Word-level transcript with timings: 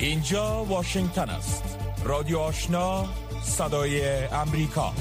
اینجا 0.00 0.64
واشنگتن 0.64 1.28
است. 1.28 1.78
رادیو 2.04 2.38
آشنا 2.38 3.04
صدای 3.42 4.24
امریکا. 4.26 4.92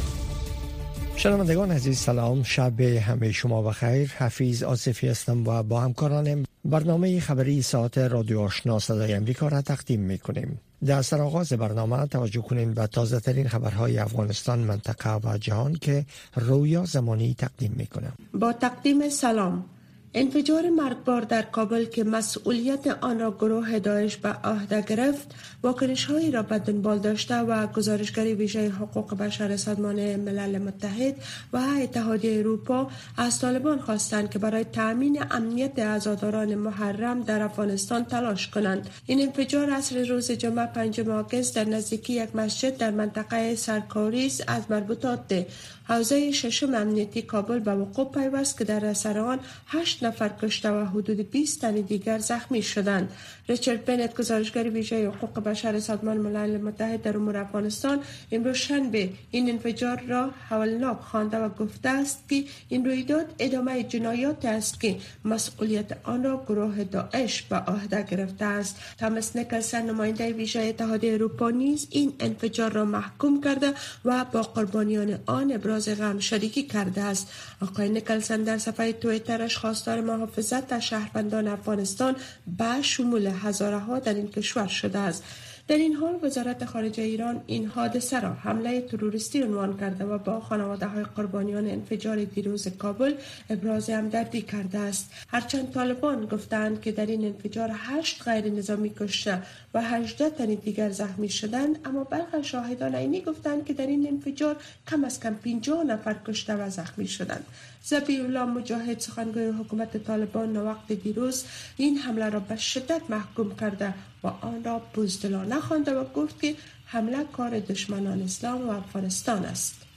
شنوندگان 1.15 1.71
عزیز 1.71 1.97
سلام. 1.97 2.43
شب 2.43 2.81
همه 2.81 3.31
شما 3.31 3.61
بخیر 3.61 4.11
حفیظ 4.11 4.63
آصفی 4.63 5.07
هستم 5.07 5.47
و 5.47 5.63
با 5.63 5.81
همکارانم 5.81 6.43
برنامه 6.65 7.19
خبری 7.19 7.61
ساعت 7.61 7.97
رادیو 7.97 8.39
آشنا 8.39 8.79
صدای 8.79 9.13
امریکا 9.13 9.47
را 9.47 9.61
تقدیم 9.61 9.99
می 9.99 10.17
کنیم 10.17 10.59
در 10.85 11.01
سرآغاز 11.01 11.53
برنامه 11.53 12.05
توجه 12.05 12.41
کنیم 12.41 12.73
به 12.73 12.87
تازه 12.87 13.19
ترین 13.19 13.47
خبرهای 13.47 13.97
افغانستان 13.97 14.59
منطقه 14.59 15.15
و 15.15 15.37
جهان 15.37 15.73
که 15.73 16.05
رویا 16.35 16.85
زمانی 16.85 17.35
تقدیم 17.37 17.73
می 17.77 17.87
کنم 17.87 18.13
با 18.33 18.53
تقدیم 18.53 19.09
سلام. 19.09 19.65
انفجار 20.13 20.69
مرگبار 20.69 21.21
در 21.21 21.41
کابل 21.41 21.85
که 21.85 22.03
مسئولیت 22.03 22.87
آن 22.87 23.19
را 23.19 23.31
گروه 23.31 23.79
داعش 23.79 24.17
به 24.17 24.29
عهده 24.29 24.81
گرفت 24.81 25.35
واکنش 25.63 26.05
هایی 26.05 26.31
را 26.31 26.41
به 26.41 26.59
دنبال 26.59 26.99
داشته 26.99 27.35
و 27.35 27.67
گزارشگری 27.67 28.33
ویژه 28.33 28.69
حقوق 28.69 29.17
بشر 29.17 29.57
سازمان 29.57 30.15
ملل 30.15 30.57
متحد 30.57 31.15
و 31.53 31.57
اتحادیه 31.81 32.39
اروپا 32.39 32.87
از 33.17 33.39
طالبان 33.39 33.79
خواستند 33.79 34.29
که 34.29 34.39
برای 34.39 34.63
تأمین 34.63 35.23
امنیت 35.31 35.79
عزاداران 35.79 36.55
محرم 36.55 37.21
در 37.21 37.41
افغانستان 37.41 38.05
تلاش 38.05 38.47
کنند. 38.47 38.89
این 39.05 39.21
انفجار 39.21 39.69
اصر 39.69 40.03
روز 40.03 40.31
جمعه 40.31 40.65
پنجم 40.65 41.11
آگست 41.11 41.55
در 41.55 41.65
نزدیکی 41.65 42.13
یک 42.13 42.35
مسجد 42.35 42.77
در 42.77 42.91
منطقه 42.91 43.55
سرکاریز 43.55 44.41
از 44.47 44.63
مربوطات 44.69 45.45
حوزه 45.87 46.31
ششم 46.31 46.73
امنیتی 46.73 47.21
کابل 47.21 47.59
به 47.59 47.75
وقوع 47.75 48.11
پیوست 48.11 48.57
که 48.57 48.63
در 48.63 48.85
اثر 48.85 49.19
آن 49.19 49.39
هشت 49.67 49.96
نفر 50.03 50.29
کشته 50.41 50.71
و 50.71 50.85
حدود 50.85 51.31
20 51.31 51.61
تن 51.61 51.71
دیگر 51.71 52.19
زخمی 52.19 52.61
شدند. 52.61 53.11
ریچارد 53.49 53.85
بنت 53.85 54.17
گزارشگر 54.17 54.69
ویژه 54.69 55.07
حقوق 55.07 55.43
بشر 55.43 55.79
سازمان 55.79 56.17
ملل 56.17 56.61
متحد 56.61 57.01
در 57.01 57.17
امور 57.17 57.37
افغانستان 57.37 57.99
امروز 58.31 58.55
شنبه 58.55 59.09
این 59.31 59.49
انفجار 59.49 60.01
را 60.07 60.29
حولناک 60.49 60.97
خوانده 60.99 61.37
و 61.37 61.49
گفته 61.49 61.89
است 61.89 62.29
که 62.29 62.43
این 62.69 62.85
رویداد 62.85 63.35
ادامه 63.39 63.83
جنایات 63.83 64.45
است 64.45 64.81
که 64.81 64.97
مسئولیت 65.25 65.97
آن 66.03 66.23
را 66.23 66.43
گروه 66.47 66.83
داعش 66.83 67.41
به 67.41 67.55
عهده 67.55 68.03
گرفته 68.03 68.45
است. 68.45 68.75
تامس 68.97 69.35
نیکلسن 69.35 69.85
نماینده 69.85 70.33
ویژه 70.33 70.59
اتحادیه 70.59 71.13
اروپا 71.13 71.49
نیز 71.49 71.87
این 71.89 72.13
انفجار 72.19 72.71
را 72.71 72.85
محکوم 72.85 73.41
کرده 73.41 73.73
و 74.05 74.25
با 74.31 74.41
قربانیان 74.41 75.19
آن 75.25 75.51
ابراز 75.51 75.89
غم 75.89 76.19
شریکی 76.19 76.63
کرده 76.63 77.01
است. 77.01 77.31
آقای 77.61 77.89
نیکلسن 77.89 78.43
در 78.43 78.57
صفحه 78.57 78.93
تویترش 78.93 79.57
خواستار 79.87 80.05
محافظت 80.05 80.73
از 80.73 80.83
شهروندان 80.85 81.47
افغانستان 81.47 82.15
به 82.57 82.81
شمول 82.81 83.27
هزاره 83.27 83.77
ها 83.77 83.99
در 83.99 84.13
این 84.13 84.27
کشور 84.27 84.67
شده 84.67 84.99
است. 84.99 85.23
در 85.67 85.77
این 85.77 85.93
حال 85.93 86.19
وزارت 86.23 86.65
خارجه 86.65 87.03
ایران 87.03 87.41
این 87.47 87.65
حادثه 87.65 88.19
را 88.19 88.33
حمله 88.33 88.81
تروریستی 88.81 89.43
عنوان 89.43 89.77
کرده 89.77 90.05
و 90.05 90.17
با 90.17 90.39
خانواده 90.39 90.85
های 90.85 91.03
قربانیان 91.03 91.67
انفجار 91.67 92.23
دیروز 92.23 92.67
کابل 92.67 93.13
ابراز 93.49 93.89
همدردی 93.89 94.41
کرده 94.41 94.79
است. 94.79 95.11
هرچند 95.27 95.71
طالبان 95.71 96.25
گفتند 96.25 96.81
که 96.81 96.91
در 96.91 97.05
این 97.05 97.25
انفجار 97.25 97.71
هشت 97.73 98.23
غیر 98.29 98.53
نظامی 98.53 98.89
کشته 98.99 99.41
و 99.73 99.81
18 99.81 100.29
تن 100.29 100.45
دیگر 100.45 100.89
زخمی 100.89 101.29
شدند 101.29 101.79
اما 101.85 102.03
برخی 102.03 102.43
شاهدان 102.43 102.95
عینی 102.95 103.21
گفتند 103.21 103.65
که 103.65 103.73
در 103.73 103.87
این 103.87 104.07
انفجار 104.07 104.55
کم 104.87 105.03
از 105.03 105.19
کم 105.19 105.33
50 105.33 105.83
نفر 105.83 106.15
کشته 106.27 106.55
و 106.55 106.69
زخمی 106.69 107.07
شدند. 107.07 107.45
زبی 107.83 108.17
الله 108.17 108.45
مجاهد 108.45 108.99
سخنگوی 108.99 109.47
حکومت 109.47 109.97
طالبان 109.97 110.57
وقت 110.57 110.91
دیروز 110.91 111.45
این 111.77 111.97
حمله 111.97 112.29
را 112.29 112.39
به 112.39 112.55
شدت 112.55 113.01
محکوم 113.09 113.55
کرده 113.55 113.93
و 114.23 114.27
آن 114.27 114.63
را 114.63 114.81
بزدلانه 114.95 115.56
خوانده 115.59 115.93
و 115.93 116.03
گفت 116.03 116.41
که 116.41 116.55
حمله 116.85 117.23
کار 117.23 117.59
دشمنان 117.59 118.21
اسلام 118.21 118.67
و 118.67 118.71
افغانستان 118.71 119.45
است. 119.45 119.87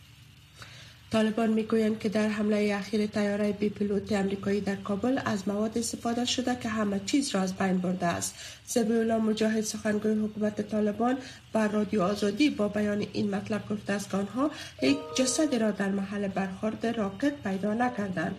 طالبان 1.10 1.50
می‌گویند 1.50 1.98
که 1.98 2.08
در 2.08 2.28
حمله 2.28 2.74
اخیر 2.74 3.06
تیاره 3.06 3.52
بی 3.52 3.68
پیلوت 3.68 4.12
امریکایی 4.12 4.60
در 4.60 4.76
کابل 4.76 5.20
از 5.24 5.48
مواد 5.48 5.78
استفاده 5.78 6.24
شده 6.24 6.56
که 6.62 6.68
همه 6.68 7.00
چیز 7.06 7.34
را 7.34 7.40
از 7.40 7.54
بین 7.54 7.78
برده 7.78 8.06
است. 8.06 8.34
زبی 8.66 8.92
الله 8.92 9.16
مجاهد 9.16 9.64
سخنگوی 9.64 10.12
حکومت 10.12 10.60
طالبان 10.60 11.18
بر 11.52 11.68
رادیو 11.68 12.02
آزادی 12.02 12.50
با 12.50 12.68
بیان 12.68 13.06
این 13.12 13.34
مطلب 13.34 13.68
گفته 13.68 13.92
است 13.92 14.10
که 14.10 14.16
آنها 14.16 14.50
یک 14.82 14.98
جسد 15.16 15.54
را 15.54 15.70
در 15.70 15.88
محل 15.88 16.28
برخورد 16.28 16.86
راکت 16.86 17.32
پیدا 17.42 17.74
نکردند. 17.74 18.36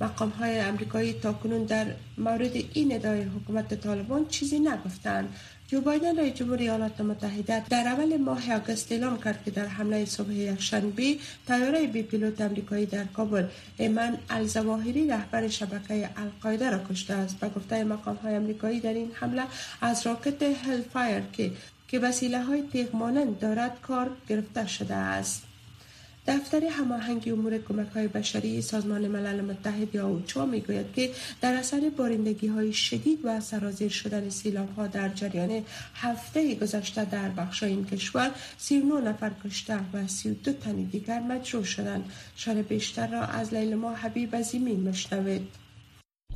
مقام 0.00 0.28
های 0.30 0.58
امریکایی 0.58 1.12
تاکنون 1.12 1.64
در 1.64 1.86
مورد 2.18 2.56
این 2.72 2.94
ادعای 2.94 3.22
حکومت 3.22 3.74
طالبان 3.74 4.28
چیزی 4.28 4.58
نگفتند. 4.58 5.34
جو 5.70 5.80
بایدن 5.80 6.18
رئیس 6.18 6.34
جمهور 6.34 6.58
ایالات 6.58 7.00
متحده 7.00 7.64
در 7.68 7.88
اول 7.88 8.16
ماه 8.16 8.54
آگوست 8.54 8.92
اعلام 8.92 9.18
کرد 9.20 9.44
که 9.44 9.50
در 9.50 9.66
حمله 9.66 10.04
صبح 10.04 10.32
یکشنبه 10.32 11.16
طیاره 11.48 11.86
بی 11.86 12.02
پیلوت 12.02 12.40
امریکایی 12.40 12.86
در 12.86 13.04
کابل 13.04 13.46
ایمن 13.78 14.18
الزواهری 14.30 15.08
رهبر 15.08 15.48
شبکه 15.48 16.10
القاعده 16.16 16.70
را 16.70 16.78
کشته 16.90 17.14
است 17.14 17.40
به 17.40 17.48
گفته 17.48 17.84
مقام 17.84 18.16
های 18.16 18.34
امریکایی 18.34 18.80
در 18.80 18.94
این 18.94 19.10
حمله 19.14 19.42
از 19.80 20.06
راکت 20.06 20.42
هل 20.42 20.82
فایر 20.82 21.22
که 21.32 21.50
که 21.88 21.98
وسیله 21.98 22.42
های 22.42 22.62
تیغ 22.72 23.38
دارد 23.40 23.80
کار 23.82 24.10
گرفته 24.28 24.66
شده 24.66 24.94
است. 24.94 25.49
دفتر 26.26 26.64
هماهنگی 26.64 27.30
امور 27.30 27.58
کمک 27.58 27.88
های 27.88 28.08
بشری 28.08 28.62
سازمان 28.62 29.08
ملل 29.08 29.40
متحد 29.40 29.94
یا 29.94 30.06
اوچا 30.06 30.46
می‌گوید 30.46 30.92
که 30.92 31.10
در 31.40 31.54
اثر 31.54 31.90
بارندگی 31.96 32.46
های 32.46 32.72
شدید 32.72 33.18
و 33.24 33.40
سرازیر 33.40 33.88
شدن 33.88 34.28
سیلاب 34.30 34.74
ها 34.76 34.86
در 34.86 35.08
جریان 35.08 35.64
هفته 35.94 36.54
گذشته 36.54 37.04
در 37.04 37.28
بخش 37.28 37.62
این 37.62 37.84
کشور 37.84 38.30
39 38.58 39.00
نفر 39.00 39.30
کشته 39.44 39.78
و 39.92 40.06
32 40.06 40.52
تن 40.52 40.76
دیگر 40.76 41.20
مجروح 41.20 41.64
شدند. 41.64 42.04
شان 42.36 42.62
بیشتر 42.62 43.06
را 43.06 43.22
از 43.22 43.54
لیلما 43.54 43.94
حبیب 43.94 44.36
عظیمی 44.36 44.76
مشنوید 44.76 45.69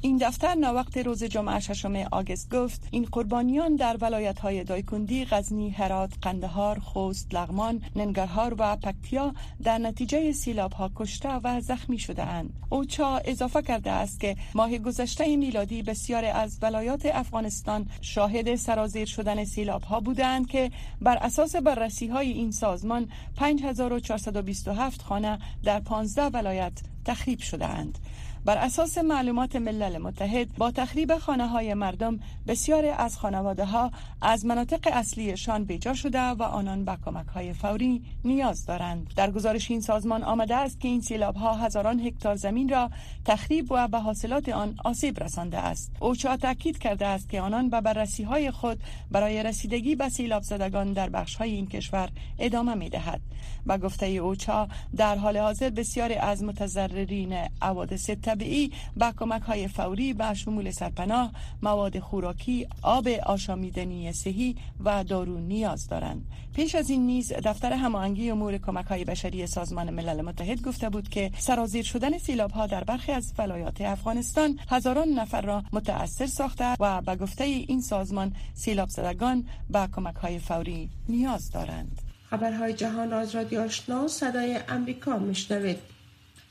این 0.04 0.16
دفتر 0.16 0.74
وقت 0.74 0.96
روز 0.96 1.24
جمعه 1.24 1.60
ششم 1.60 1.96
آگست 1.96 2.54
گفت 2.54 2.88
این 2.90 3.04
قربانیان 3.12 3.76
در 3.76 3.96
ولایت 4.00 4.38
های 4.38 4.64
دایکندی، 4.64 5.24
غزنی، 5.24 5.70
هرات، 5.70 6.12
قندهار، 6.22 6.78
خوست، 6.78 7.34
لغمان، 7.34 7.82
ننگرهار 7.96 8.54
و 8.58 8.76
پکتیا 8.76 9.34
در 9.62 9.78
نتیجه 9.78 10.32
سیلاب 10.32 10.72
ها 10.72 10.90
کشته 10.96 11.28
و 11.28 11.60
زخمی 11.60 11.98
شده 11.98 12.22
اند. 12.22 12.52
اوچا 12.70 13.16
اضافه 13.24 13.62
کرده 13.62 13.90
است 13.90 14.20
که 14.20 14.36
ماه 14.54 14.78
گذشته 14.78 15.36
میلادی 15.36 15.82
بسیار 15.82 16.24
از 16.24 16.58
ولایات 16.62 17.06
افغانستان 17.06 17.86
شاهد 18.00 18.54
سرازیر 18.54 19.06
شدن 19.06 19.44
سیلاب 19.44 19.82
ها 19.82 20.00
بودند 20.00 20.46
که 20.46 20.70
بر 21.00 21.16
اساس 21.16 21.56
بررسی 21.56 22.06
های 22.06 22.32
این 22.32 22.50
سازمان 22.50 23.08
5427 23.36 25.02
خانه 25.02 25.38
در 25.62 25.80
15 25.80 26.22
ولایت 26.22 26.72
تخریب 27.04 27.38
شده 27.38 27.66
اند. 27.66 27.98
بر 28.44 28.58
اساس 28.58 28.98
معلومات 28.98 29.56
ملل 29.56 29.98
متحد 29.98 30.56
با 30.56 30.70
تخریب 30.70 31.18
خانه 31.18 31.46
های 31.46 31.74
مردم 31.74 32.20
بسیاری 32.46 32.88
از 32.88 33.18
خانواده 33.18 33.64
ها 33.64 33.90
از 34.22 34.46
مناطق 34.46 34.88
اصلیشان 34.92 35.64
بیجا 35.64 35.94
شده 35.94 36.20
و 36.20 36.42
آنان 36.42 36.84
به 36.84 36.98
کمک 37.04 37.26
های 37.26 37.52
فوری 37.52 38.02
نیاز 38.24 38.66
دارند. 38.66 39.12
در 39.16 39.30
گزارش 39.30 39.70
این 39.70 39.80
سازمان 39.80 40.22
آمده 40.22 40.56
است 40.56 40.80
که 40.80 40.88
این 40.88 41.00
سیلاب 41.00 41.36
ها 41.36 41.54
هزاران 41.54 42.00
هکتار 42.00 42.36
زمین 42.36 42.68
را 42.68 42.90
تخریب 43.24 43.66
و 43.72 43.88
به 43.88 43.98
حاصلات 43.98 44.48
آن 44.48 44.76
آسیب 44.84 45.22
رسانده 45.22 45.58
است. 45.58 45.92
اوچا 46.00 46.36
تاکید 46.36 46.78
کرده 46.78 47.06
است 47.06 47.28
که 47.28 47.40
آنان 47.40 47.70
به 47.70 47.80
بررسی 47.80 48.22
های 48.22 48.50
خود 48.50 48.78
برای 49.10 49.42
رسیدگی 49.42 49.94
به 49.94 50.08
سیلاب 50.08 50.42
زدگان 50.42 50.92
در 50.92 51.08
بخش 51.08 51.34
های 51.34 51.50
این 51.50 51.66
کشور 51.66 52.08
ادامه 52.38 52.74
می 52.74 52.90
دهد 52.90 53.20
و 53.66 53.78
گفته 53.78 54.06
اوچا 54.06 54.68
در 54.96 55.16
حال 55.16 55.36
حاضر 55.36 55.70
بسیاری 55.70 56.14
از 56.14 56.44
متضررین 56.44 57.32
حوادث 57.62 58.10
طبیعی 58.34 58.72
با 58.96 59.12
کمک 59.16 59.42
های 59.42 59.68
فوری 59.68 60.14
به 60.14 60.34
شمول 60.34 60.70
سرپناه 60.70 61.32
مواد 61.62 61.98
خوراکی 61.98 62.66
آب 62.82 63.08
آشامیدنی 63.08 64.12
صحی 64.12 64.56
و 64.84 65.04
دارو 65.04 65.38
نیاز 65.38 65.86
دارند. 65.88 66.26
پیش 66.54 66.74
از 66.74 66.90
این 66.90 67.06
نیز 67.06 67.32
دفتر 67.32 67.72
هماهنگی 67.72 68.30
امور 68.30 68.58
کمک 68.58 68.86
های 68.86 69.04
بشری 69.04 69.46
سازمان 69.46 69.90
ملل 69.90 70.20
متحد 70.22 70.62
گفته 70.62 70.88
بود 70.90 71.08
که 71.08 71.30
سرازیر 71.38 71.84
شدن 71.84 72.18
سیلاب 72.18 72.50
ها 72.50 72.66
در 72.66 72.84
برخی 72.84 73.12
از 73.12 73.32
ولایات 73.38 73.80
افغانستان 73.80 74.58
هزاران 74.70 75.08
نفر 75.08 75.40
را 75.40 75.62
متاثر 75.72 76.26
ساخته 76.26 76.76
و 76.80 77.00
به 77.02 77.16
گفته 77.16 77.44
این 77.44 77.80
سازمان 77.80 78.32
سیلاب 78.54 78.88
زدگان 78.88 79.44
به 79.70 79.88
کمک 79.96 80.16
های 80.16 80.38
فوری 80.38 80.90
نیاز 81.08 81.50
دارند. 81.50 82.02
خبرهای 82.30 82.72
جهان 82.72 83.12
از 83.12 83.34
رادیو 83.34 83.60
آشنا 83.60 84.08
صدای 84.08 84.60
امریکا 84.68 85.18
میشنوید. 85.18 85.93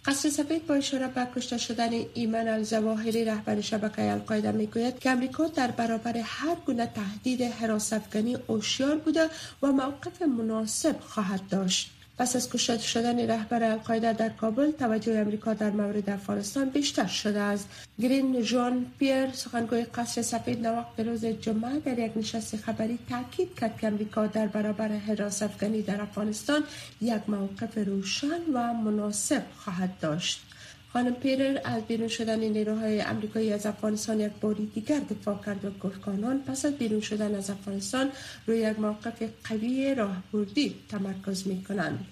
قصر 0.05 0.29
سفید 0.29 0.67
با 0.67 0.75
اشاره 0.75 1.07
به 1.07 1.27
کشته 1.35 1.57
شدن 1.57 1.89
ایمن 2.13 2.47
الزواهری 2.47 3.25
رهبر 3.25 3.61
شبکه 3.61 4.11
القاعده 4.11 4.51
می‌گوید 4.51 5.00
که 5.00 5.09
امریکا 5.09 5.47
در 5.47 5.71
برابر 5.71 6.17
هر 6.17 6.55
گونه 6.65 6.85
تهدید 6.85 7.41
حراس 7.41 7.94
افغانی 7.94 8.38
هوشیار 8.50 8.97
بوده 8.97 9.29
و 9.61 9.67
موقف 9.67 10.21
مناسب 10.21 11.00
خواهد 11.00 11.41
داشت. 11.50 11.91
پس 12.18 12.36
از 12.36 12.50
کشته 12.50 12.77
شدن 12.77 13.27
رهبر 13.27 13.63
القاعده 13.63 14.13
در 14.13 14.30
کابل 14.30 14.71
توجه 14.71 15.19
امریکا 15.19 15.54
در 15.54 15.69
مورد 15.69 16.10
افغانستان 16.10 16.69
بیشتر 16.69 17.07
شده 17.07 17.39
است. 17.39 17.69
گرین 18.01 18.44
جان 18.44 18.86
پیر 19.00 19.31
سخنگوی 19.31 19.83
قصر 19.83 20.21
سفید 20.21 20.68
نواق 20.68 21.00
روز 21.00 21.25
جمعه 21.25 21.80
در 21.80 22.00
یک 22.00 22.12
نشست 22.15 22.56
خبری 22.56 23.00
تاکید 23.10 23.56
کرد 23.56 23.77
که 23.77 23.88
امریکا 23.88 24.27
در 24.27 24.48
برابر 24.48 24.88
حراس 24.88 25.44
افغانی 25.44 25.81
در 25.81 26.01
افغانستان 26.01 26.63
یک 27.01 27.21
موقف 27.27 27.77
روشن 27.77 28.39
و 28.54 28.74
مناسب 28.74 29.44
خواهد 29.57 30.00
داشت. 30.01 30.52
خانم 30.94 31.13
پیرر 31.13 31.60
از 31.63 31.84
بیرون 31.84 32.07
شدن 32.07 32.40
نیروهای 32.40 33.01
امریکایی 33.01 33.54
از 33.54 33.66
افغانستان 33.66 34.19
یک 34.19 34.31
باری 34.42 34.66
دیگر 34.66 35.00
دفاع 35.00 35.40
کرد 35.45 35.66
و 35.66 35.69
گفت 35.88 36.01
پس 36.48 36.66
از 36.66 36.74
بیرون 36.74 37.01
شدن 37.01 37.36
از 37.36 37.50
افغانستان 37.50 38.10
روی 38.48 38.57
یک 38.57 38.80
موقف 38.80 39.24
قوی 39.44 39.95
راهبردی 39.95 40.75
تمرکز 40.90 41.48
می 41.48 41.63
کنند. 41.63 42.06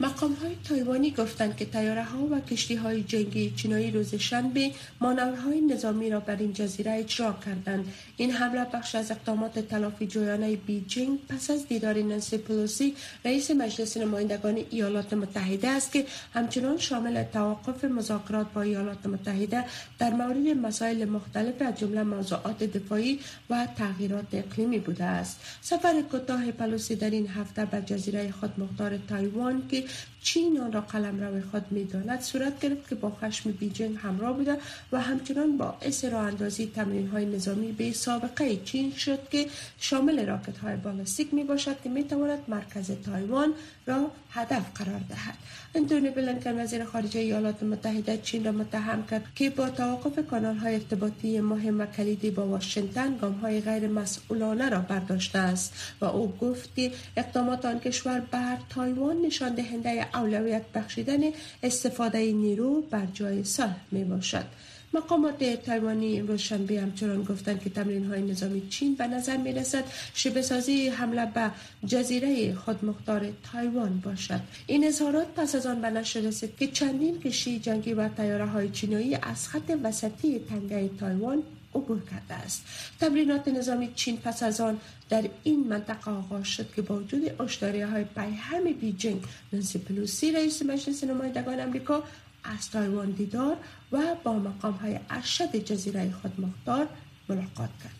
مقام 0.00 0.32
های 0.32 0.56
تایوانی 0.68 1.10
گفتند 1.10 1.56
که 1.56 1.64
تیاره 1.64 2.04
ها 2.04 2.18
و 2.18 2.40
کشتی 2.40 2.74
های 2.74 3.02
جنگی 3.02 3.50
چینایی 3.56 3.90
روز 3.90 4.14
شنبه 4.14 4.70
مانورهای 5.00 5.60
نظامی 5.60 6.10
را 6.10 6.20
بر 6.20 6.36
این 6.36 6.52
جزیره 6.52 6.92
اجرا 6.92 7.38
کردند 7.46 7.92
این 8.20 8.30
حمله 8.30 8.64
بخش 8.64 8.94
از 8.94 9.10
اقدامات 9.10 9.58
تلافی 9.58 10.06
جویانه 10.06 10.56
بیجینگ 10.56 11.18
پس 11.28 11.50
از 11.50 11.68
دیدار 11.68 12.02
نانسی 12.02 12.38
پلوسی 12.38 12.96
رئیس 13.24 13.50
مجلس 13.50 13.96
نمایندگان 13.96 14.58
ایالات 14.70 15.12
متحده 15.12 15.68
است 15.68 15.92
که 15.92 16.06
همچنان 16.34 16.78
شامل 16.78 17.22
توقف 17.22 17.84
مذاکرات 17.84 18.46
با 18.52 18.62
ایالات 18.62 19.06
متحده 19.06 19.64
در 19.98 20.10
مورد 20.10 20.48
مسائل 20.66 21.04
مختلف 21.04 21.62
از 21.62 21.78
جمله 21.78 22.02
موضوعات 22.02 22.64
دفاعی 22.64 23.20
و 23.50 23.68
تغییرات 23.76 24.26
اقلیمی 24.32 24.78
بوده 24.78 25.04
است. 25.04 25.40
سفر 25.60 26.02
کوتاه 26.10 26.50
پلوسی 26.50 26.96
در 26.96 27.10
این 27.10 27.28
هفته 27.28 27.64
به 27.64 27.82
جزیره 27.82 28.30
خودمختار 28.30 28.98
تایوان 29.08 29.62
که 29.68 29.84
چین 30.22 30.60
آن 30.60 30.72
را 30.72 30.80
قلم 30.80 31.20
روی 31.20 31.40
خود 31.40 31.72
می 31.72 31.84
داند 31.84 32.20
صورت 32.20 32.60
گرفت 32.60 32.88
که 32.88 32.94
با 32.94 33.10
خشم 33.10 33.50
بیجنگ 33.50 33.96
همراه 34.02 34.36
بوده 34.36 34.56
و 34.92 35.00
همچنان 35.00 35.56
با 35.56 35.74
راه 36.12 36.22
اندازی 36.22 36.72
تمرین 36.74 37.08
های 37.08 37.26
نظامی 37.26 37.72
به 37.72 37.92
سابقه 37.92 38.56
چین 38.56 38.92
شد 38.92 39.28
که 39.30 39.46
شامل 39.78 40.26
راکت 40.26 40.58
های 40.58 40.76
بالستیک 40.76 41.34
می 41.34 41.44
باشد 41.44 41.76
که 41.82 41.88
می 41.88 42.04
تواند 42.04 42.38
مرکز 42.48 42.90
تایوان 42.90 43.52
را 43.90 44.10
هدف 44.30 44.64
قرار 44.74 45.00
دهد. 45.08 45.34
انتونی 45.74 46.10
بلنکن 46.10 46.60
وزیر 46.60 46.84
خارجه 46.84 47.20
ایالات 47.20 47.62
متحده 47.62 48.18
چین 48.18 48.44
را 48.44 48.52
متهم 48.52 49.06
کرد 49.06 49.24
که 49.34 49.50
با 49.50 49.70
توقف 49.70 50.26
کانال 50.30 50.56
های 50.56 50.74
ارتباطی 50.74 51.40
مهم 51.40 51.80
و 51.80 51.86
کلیدی 51.86 52.30
با 52.30 52.46
واشنگتن 52.46 53.16
گام 53.16 53.32
های 53.32 53.60
غیر 53.60 53.88
مسئولانه 53.88 54.68
را 54.68 54.78
برداشته 54.78 55.38
است 55.38 55.74
و 56.00 56.04
او 56.04 56.36
گفت 56.40 56.76
که 56.76 56.92
اقدامات 57.16 57.64
آن 57.64 57.80
کشور 57.80 58.20
بر 58.20 58.58
تایوان 58.68 59.22
نشان 59.22 59.54
دهنده 59.54 60.06
اولویت 60.14 60.62
بخشیدن 60.74 61.20
استفاده 61.62 62.32
نیرو 62.32 62.80
بر 62.80 63.06
جای 63.14 63.44
صلح 63.44 63.80
می 63.90 64.04
باشد 64.04 64.44
مقامات 64.94 65.44
تایوانی 65.44 66.20
امروز 66.20 66.40
شنبه 66.40 66.80
همچنان 66.80 67.22
گفتند 67.22 67.62
که 67.62 67.70
تمرین 67.70 68.06
های 68.06 68.22
نظامی 68.22 68.68
چین 68.68 68.94
به 68.94 69.06
نظر 69.06 69.36
می 69.36 69.52
رسد 69.52 69.84
شبیه 70.14 70.42
سازی 70.42 70.88
حمله 70.88 71.26
به 71.26 71.50
جزیره 71.86 72.54
خودمختار 72.54 73.28
تایوان 73.52 74.00
باشد. 74.04 74.40
این 74.66 74.86
اظهارات 74.86 75.26
پس 75.36 75.54
از 75.54 75.66
آن 75.66 75.80
به 75.80 75.90
نشر 75.90 76.20
رسید 76.20 76.56
که 76.56 76.66
چندین 76.66 77.20
کشتی 77.20 77.58
جنگی 77.58 77.92
و 77.94 78.08
تیاره 78.08 78.46
های 78.46 78.70
چینایی 78.70 79.14
از 79.14 79.48
خط 79.48 79.78
وسطی 79.82 80.38
تنگه 80.38 80.90
تایوان 81.00 81.42
عبور 81.74 82.00
کرده 82.10 82.34
است. 82.34 82.62
تمرینات 83.00 83.48
نظامی 83.48 83.92
چین 83.94 84.16
پس 84.16 84.42
از 84.42 84.60
آن 84.60 84.78
در 85.08 85.24
این 85.42 85.68
منطقه 85.68 86.10
آغاز 86.10 86.46
شد 86.46 86.74
که 86.74 86.82
با 86.82 86.96
وجود 86.96 87.40
هشدارهای 87.40 88.04
پیهم 88.04 88.64
بیجینگ 88.80 89.22
نانسی 89.52 89.78
پلوسی 89.78 90.32
رئیس 90.32 90.62
مجلس 90.62 91.04
نمایندگان 91.04 91.60
امریکا 91.60 92.02
از 92.44 92.70
تایوان 92.70 93.10
دیدار 93.10 93.56
و 93.92 94.14
با 94.24 94.32
مقام 94.32 94.72
های 94.72 95.00
ارشد 95.10 95.56
جزیره 95.56 96.12
خود 96.22 96.40
مختار 96.40 96.88
ملاقات 97.28 97.70
کرد. 97.82 97.99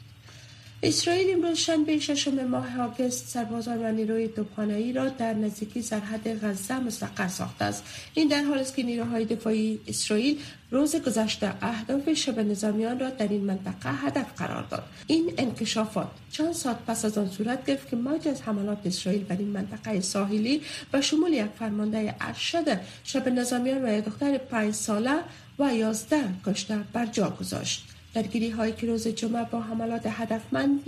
اسرائیل 0.82 1.34
امروز 1.34 1.58
شنبه 1.58 1.98
ششم 1.98 2.44
ماه 2.44 2.80
آگست 2.80 3.28
سربازان 3.28 3.84
و 3.84 3.92
نیروی 3.92 4.28
توپخانه‌ای 4.28 4.92
را 4.92 5.08
در 5.08 5.34
نزدیکی 5.34 5.82
سرحد 5.82 6.44
غزه 6.44 6.78
مستقر 6.78 7.28
ساخته 7.28 7.64
است. 7.64 7.84
این 8.14 8.28
در 8.28 8.42
حال 8.42 8.58
است 8.58 8.76
که 8.76 8.82
نیروهای 8.82 9.24
دفاعی 9.24 9.80
اسرائیل 9.88 10.38
روز 10.70 10.96
گذشته 10.96 11.52
اهداف 11.62 12.12
شب 12.12 12.38
نظامیان 12.38 13.00
را 13.00 13.10
در 13.10 13.28
این 13.28 13.44
منطقه 13.44 13.94
هدف 13.94 14.26
قرار 14.36 14.62
داد. 14.62 14.84
این 15.06 15.32
انکشافات 15.38 16.08
چند 16.32 16.52
ساعت 16.52 16.76
پس 16.86 17.04
از 17.04 17.18
آن 17.18 17.30
صورت 17.30 17.66
گرفت 17.66 17.88
که 17.90 17.96
موج 17.96 18.28
از 18.28 18.42
حملات 18.42 18.78
اسرائیل 18.84 19.24
بر 19.24 19.36
این 19.36 19.48
منطقه 19.48 20.00
ساحلی 20.00 20.62
و 20.92 21.02
شمول 21.02 21.32
یک 21.32 21.46
فرمانده 21.58 22.14
ارشد 22.20 22.80
شب 23.04 23.28
نظامیان 23.28 23.84
و 23.84 23.98
یک 23.98 24.04
دختر 24.04 24.38
پنج 24.38 24.74
ساله 24.74 25.16
و 25.58 25.74
یازده 25.74 26.24
کشته 26.46 26.78
بر 26.92 27.06
جا 27.06 27.30
گذاشت. 27.30 27.86
درگیری 28.14 28.50
هایی 28.50 28.72
که 28.72 28.86
روز 28.86 29.08
جمعه 29.08 29.44
با 29.44 29.60
حملات 29.60 30.02
هدفمند 30.06 30.80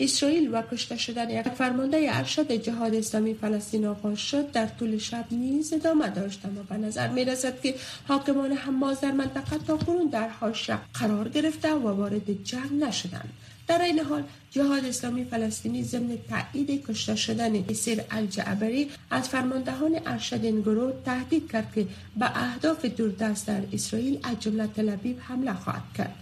اسرائیل 0.00 0.54
و 0.54 0.62
کشته 0.62 0.96
شدن 0.96 1.30
یک 1.30 1.48
فرمانده 1.48 2.06
ارشد 2.10 2.52
جهاد 2.52 2.94
اسلامی 2.94 3.34
فلسطین 3.34 3.86
آغاز 3.86 4.18
شد 4.18 4.50
در 4.50 4.66
طول 4.66 4.98
شب 4.98 5.24
نیز 5.30 5.72
ادامه 5.72 6.08
داشت. 6.08 6.40
اما 6.46 6.62
به 6.62 6.76
نظر 6.76 7.08
می 7.08 7.24
رسد 7.24 7.60
که 7.60 7.74
حاکمان 8.08 8.52
حماس 8.52 9.00
در 9.00 9.12
منطقه 9.12 9.58
تا 9.58 9.76
کنون 9.76 10.06
در 10.06 10.28
حاشیه 10.28 10.78
قرار 10.94 11.28
گرفته 11.28 11.74
و 11.74 11.88
وارد 11.88 12.44
جنگ 12.44 12.72
نشدند. 12.80 13.32
در 13.66 13.82
این 13.82 13.98
حال 13.98 14.22
جهاد 14.50 14.84
اسلامی 14.84 15.24
فلسطینی 15.24 15.82
ضمن 15.82 16.18
تایید 16.30 16.86
کشته 16.86 17.16
شدن 17.16 17.64
اسیر 17.68 18.00
الجعبری 18.10 18.90
از 19.10 19.28
فرماندهان 19.28 20.00
ارشد 20.06 20.44
این 20.44 20.60
گروه 20.60 20.92
تهدید 21.04 21.52
کرد 21.52 21.72
که 21.74 21.86
به 22.16 22.30
اهداف 22.34 22.84
دوردست 22.84 23.46
در 23.46 23.60
اسرائیل 23.72 24.18
از 24.22 24.40
جمله 24.40 24.66
تل‌آویو 24.66 25.16
حمله 25.20 25.54
خواهد 25.54 25.82
کرد. 25.98 26.14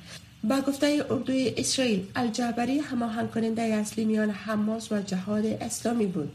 با 0.44 0.60
گفته 0.60 1.06
اردوی 1.10 1.54
اسرائیل 1.56 2.06
الجابری 2.16 2.78
هماهنگ 2.78 3.30
کننده 3.30 3.62
اصلی 3.62 4.04
میان 4.04 4.30
حماس 4.30 4.92
و 4.92 5.02
جهاد 5.02 5.46
اسلامی 5.46 6.06
بود. 6.06 6.32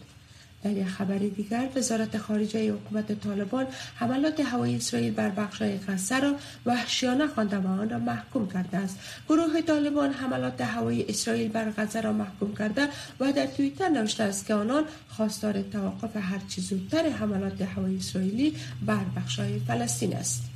در 0.64 0.72
یک 0.72 0.88
خبر 0.88 1.18
دیگر 1.18 1.70
وزارت 1.76 2.18
خارجه 2.18 2.74
حکومت 2.74 3.22
طالبان 3.22 3.68
حملات 3.96 4.40
هوایی 4.40 4.76
اسرائیل 4.76 5.14
بر 5.14 5.30
بخشهای 5.30 5.78
غزه 5.88 6.20
را 6.20 6.36
وحشیانه 6.66 7.28
خوانده 7.28 7.58
و 7.58 7.68
آن 7.68 7.90
را 7.90 8.00
محکوم 8.00 8.50
کرده 8.50 8.78
است. 8.78 9.00
گروه 9.30 9.62
طالبان 9.62 10.12
حملات 10.12 10.62
هوایی 10.62 11.06
اسرائیل 11.10 11.52
بر 11.52 11.72
غزه 11.72 12.02
را 12.02 12.14
محکوم 12.14 12.56
کرده 12.56 12.88
و 13.20 13.32
در 13.32 13.46
توییتر 13.46 13.90
نوشته 13.90 14.24
است 14.24 14.46
که 14.46 14.54
آنان 14.54 14.84
خواستار 15.10 15.62
توقف 15.62 16.16
هرچی 16.16 16.62
زودتر 16.62 17.10
حملات 17.10 17.62
هوایی 17.62 17.98
اسرائیلی 17.98 18.56
بر 18.86 19.06
بخشهای 19.16 19.60
فلسطین 19.60 20.16
است. 20.16 20.55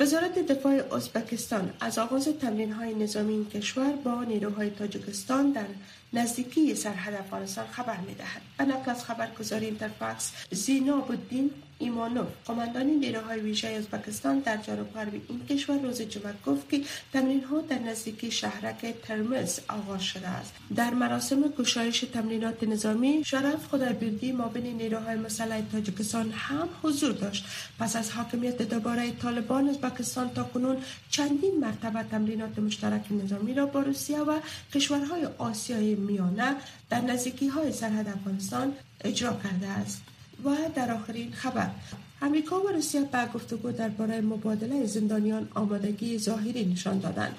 وزارت 0.00 0.38
دفاع 0.38 0.94
ازبکستان 0.94 1.72
از 1.80 1.98
آغاز 1.98 2.28
تمرین 2.40 2.72
های 2.72 2.94
نظامی 2.94 3.32
این 3.32 3.46
کشور 3.46 3.92
با 3.92 4.24
نیروهای 4.24 4.70
تاجیکستان 4.70 5.52
در 5.52 5.66
نزدیکی 6.12 6.74
سرحد 6.74 7.14
افغانستان 7.14 7.66
خبر 7.66 7.96
می 7.96 8.14
دهد. 8.14 8.42
نقل 8.68 8.90
از 8.90 9.04
خبرگزاری 9.04 9.66
اینترفاکس 9.66 10.32
زیناب 10.50 11.10
الدین 11.10 11.50
ایمانوف 11.78 12.26
قماندان 12.46 12.86
نیروهای 12.86 13.40
ویژه 13.40 13.68
ازبکستان 13.68 14.38
در 14.38 14.56
جنوب 14.56 14.92
غرب 14.92 15.12
این 15.28 15.46
کشور 15.46 15.78
روز 15.78 16.02
جمعه 16.02 16.34
گفت 16.46 16.70
که 16.70 16.82
تمرین 17.12 17.44
ها 17.44 17.60
در 17.60 17.78
نزدیکی 17.78 18.30
شهرک 18.30 18.94
ترمز 19.02 19.60
آغاز 19.68 20.02
شده 20.02 20.28
است 20.28 20.52
در 20.76 20.94
مراسم 20.94 21.42
گشایش 21.42 22.00
تمرینات 22.00 22.64
نظامی 22.64 23.22
شرف 23.24 23.66
خدایبردی 23.66 24.32
مابین 24.32 24.76
نیروهای 24.76 25.16
مسلح 25.16 25.60
تاجیکستان 25.72 26.30
هم 26.30 26.68
حضور 26.82 27.12
داشت 27.12 27.44
پس 27.78 27.96
از 27.96 28.10
حاکمیت 28.10 28.62
دوباره 28.62 29.10
طالبان 29.10 29.68
ازبکستان 29.68 30.30
تا 30.30 30.44
کنون 30.44 30.76
چندین 31.10 31.60
مرتبه 31.60 32.02
تمرینات 32.02 32.58
مشترک 32.58 33.02
نظامی 33.10 33.54
را 33.54 33.66
با 33.66 33.80
روسیه 33.80 34.18
و 34.18 34.40
کشورهای 34.74 35.28
آسیای 35.38 35.94
میانه 36.00 36.56
در 36.90 37.00
نزدیکی 37.00 37.48
های 37.48 37.72
سرحد 37.72 38.08
افغانستان 38.08 38.72
اجرا 39.04 39.40
کرده 39.44 39.66
است. 39.66 40.02
و 40.44 40.50
در 40.74 40.92
آخرین 40.92 41.32
خبر 41.32 41.70
امریکا 42.22 42.60
و 42.60 42.68
روسیه 42.68 43.00
به 43.00 43.26
گفتگو 43.34 43.72
درباره 43.72 44.20
مبادله 44.20 44.86
زندانیان 44.86 45.48
آمادگی 45.54 46.18
ظاهری 46.18 46.64
نشان 46.64 46.98
دادند. 46.98 47.36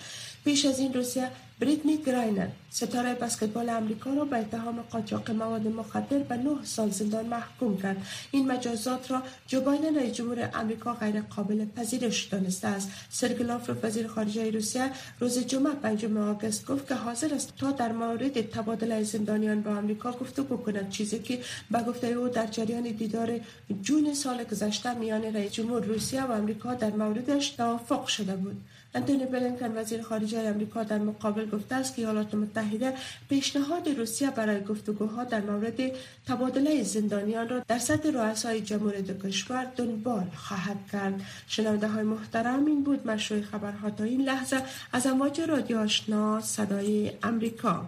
پیش 0.49 0.65
از 0.65 0.79
این 0.79 0.93
روسیه 0.93 1.29
بریتنی 1.59 1.97
گراینر 1.97 2.47
ستاره 2.71 3.13
بسکتبال 3.13 3.69
امریکا 3.69 4.13
را 4.13 4.25
به 4.25 4.37
اتهام 4.37 4.81
قاچاق 4.81 5.31
مواد 5.31 5.67
مخدر 5.67 6.17
به 6.17 6.37
نه 6.37 6.55
سال 6.63 6.89
زندان 6.89 7.25
محکوم 7.25 7.77
کرد. 7.77 8.07
این 8.31 8.51
مجازات 8.51 9.11
را 9.11 9.21
جو 9.47 9.61
بایدن 9.61 9.97
رئیس 9.97 10.13
جمهور 10.13 10.49
امریکا 10.53 10.93
غیر 10.93 11.21
قابل 11.21 11.65
پذیرش 11.65 12.23
دانسته 12.23 12.67
است. 12.67 12.89
سرگی 13.09 13.43
لاوروف 13.43 13.85
وزیر 13.85 14.07
خارجه 14.07 14.51
روسیه 14.51 14.91
روز 15.19 15.39
جمعه 15.39 15.73
پنجم 15.73 16.17
آگوست 16.17 16.65
گفت 16.65 16.87
که 16.87 16.95
حاضر 16.95 17.33
است 17.33 17.53
تا 17.57 17.71
در 17.71 17.91
مورد 17.91 18.41
تبادل 18.41 19.03
زندانیان 19.03 19.61
با 19.61 19.71
امریکا 19.71 20.11
گفتگو 20.11 20.57
کند 20.57 20.89
چیزی 20.89 21.19
که 21.19 21.39
به 21.71 21.79
گفته 21.79 22.07
او 22.07 22.27
در 22.27 22.47
جریان 22.47 22.83
دیدار 22.83 23.39
جون 23.81 24.13
سال 24.13 24.43
گذشته 24.43 24.55
گذشته 24.65 24.93
میان 24.93 25.23
رئیس 25.23 25.51
جمهور 25.51 25.83
روسیه 25.83 26.23
و 26.23 26.31
آمریکا 26.31 26.73
در 26.73 26.91
موردش 26.91 27.49
توافق 27.49 28.05
شده 28.05 28.35
بود. 28.35 28.61
انتونی 28.95 29.25
بلینکن 29.25 29.77
وزیر 29.77 30.01
خارجه 30.01 30.49
آمریکا 30.49 30.83
در 30.83 30.97
مقابل 30.97 31.49
گفته 31.49 31.75
است 31.75 31.95
که 31.95 32.01
ایالات 32.01 32.35
متحده 32.35 32.93
پیشنهاد 33.29 33.89
روسیه 33.89 34.31
برای 34.31 34.63
گفتگوها 34.63 35.23
در 35.23 35.41
مورد 35.41 35.79
تبادله 36.27 36.83
زندانیان 36.83 37.49
را 37.49 37.59
در 37.67 37.79
سطح 37.79 38.09
رؤسای 38.09 38.61
جمهور 38.61 39.01
دو 39.01 39.27
کشور 39.27 39.67
دنبال 39.75 40.27
خواهد 40.35 40.77
کرد. 40.91 41.21
شنونده 41.47 41.87
های 41.87 42.03
محترم 42.03 42.65
این 42.65 42.83
بود 42.83 43.07
مشروع 43.07 43.41
خبرها 43.41 43.89
تا 43.89 44.03
این 44.03 44.21
لحظه. 44.21 44.61
از 44.93 45.07
امواج 45.07 45.41
رادیو 45.41 45.77
آشنا 45.77 46.41
صدای 46.41 47.11
امریکا. 47.23 47.85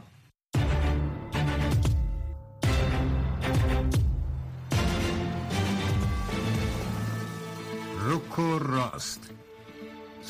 روکو 7.99 8.59
راست. 8.59 9.40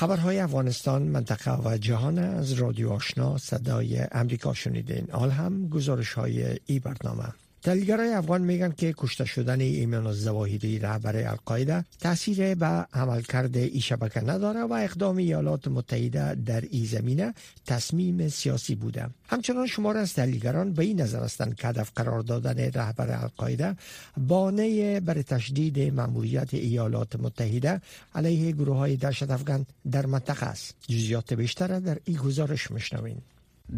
خبرهای 0.00 0.38
افغانستان 0.40 1.02
منطقه 1.02 1.58
و 1.64 1.78
جهان 1.78 2.18
از 2.18 2.52
رادیو 2.52 2.90
آشنا 2.90 3.38
صدای 3.38 4.06
امریکا 4.12 4.54
شنیدین. 4.54 5.06
آل 5.12 5.30
هم 5.30 5.68
گزارش 5.68 6.12
های 6.12 6.58
ای 6.66 6.78
برنامه. 6.78 7.24
تحلیلگرای 7.62 8.12
افغان 8.12 8.42
میگن 8.42 8.72
که 8.72 8.94
کشته 8.96 9.24
شدن 9.24 9.60
ایمان 9.60 10.06
الزواهری 10.06 10.78
رهبر 10.78 11.16
القاعده 11.16 11.84
تاثیر 12.00 12.54
به 12.54 12.66
عملکرد 12.92 13.56
ای 13.56 13.80
شبکه 13.80 14.20
نداره 14.20 14.60
و 14.60 14.72
اقدام 14.72 15.16
ایالات 15.16 15.68
متحده 15.68 16.34
در 16.34 16.64
ای 16.70 16.84
زمینه 16.84 17.34
تصمیم 17.66 18.28
سیاسی 18.28 18.74
بوده. 18.74 19.06
همچنان 19.28 19.66
شمار 19.66 19.96
از 19.96 20.14
تحلیلگران 20.14 20.72
به 20.72 20.84
این 20.84 21.00
نظر 21.00 21.22
هستند 21.22 21.54
که 21.54 21.68
هدف 21.68 21.90
قرار 21.96 22.20
دادن 22.20 22.70
رهبر 22.74 23.22
القاعده 23.22 23.76
بانه 24.16 25.00
بر 25.00 25.22
تشدید 25.22 25.94
مأموریت 25.94 26.54
ایالات 26.54 27.16
متحده 27.16 27.80
علیه 28.14 28.52
گروه 28.52 28.76
های 28.76 28.98
افغان 29.30 29.66
در 29.90 30.06
منطقه 30.06 30.46
است. 30.46 30.74
جزئیات 30.88 31.32
بیشتر 31.32 31.80
در 31.80 31.98
این 32.04 32.16
گزارش 32.16 32.70
مشنوین 32.70 33.16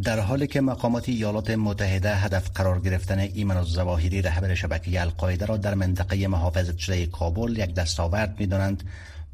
در 0.02 0.20
حالی 0.20 0.46
که 0.46 0.60
مقامات 0.60 1.08
ایالات 1.08 1.50
متحده 1.50 2.16
هدف 2.16 2.50
قرار 2.54 2.80
گرفتن 2.80 3.18
ایمن 3.18 3.56
الزواهری 3.56 4.22
رهبر 4.22 4.54
شبکه 4.54 5.00
القاعده 5.00 5.46
را 5.46 5.56
در 5.56 5.74
منطقه 5.74 6.28
محافظت 6.28 6.78
شده 6.78 7.06
کابل 7.06 7.58
یک 7.58 7.74
دستاورد 7.74 8.40
می‌دانند 8.40 8.82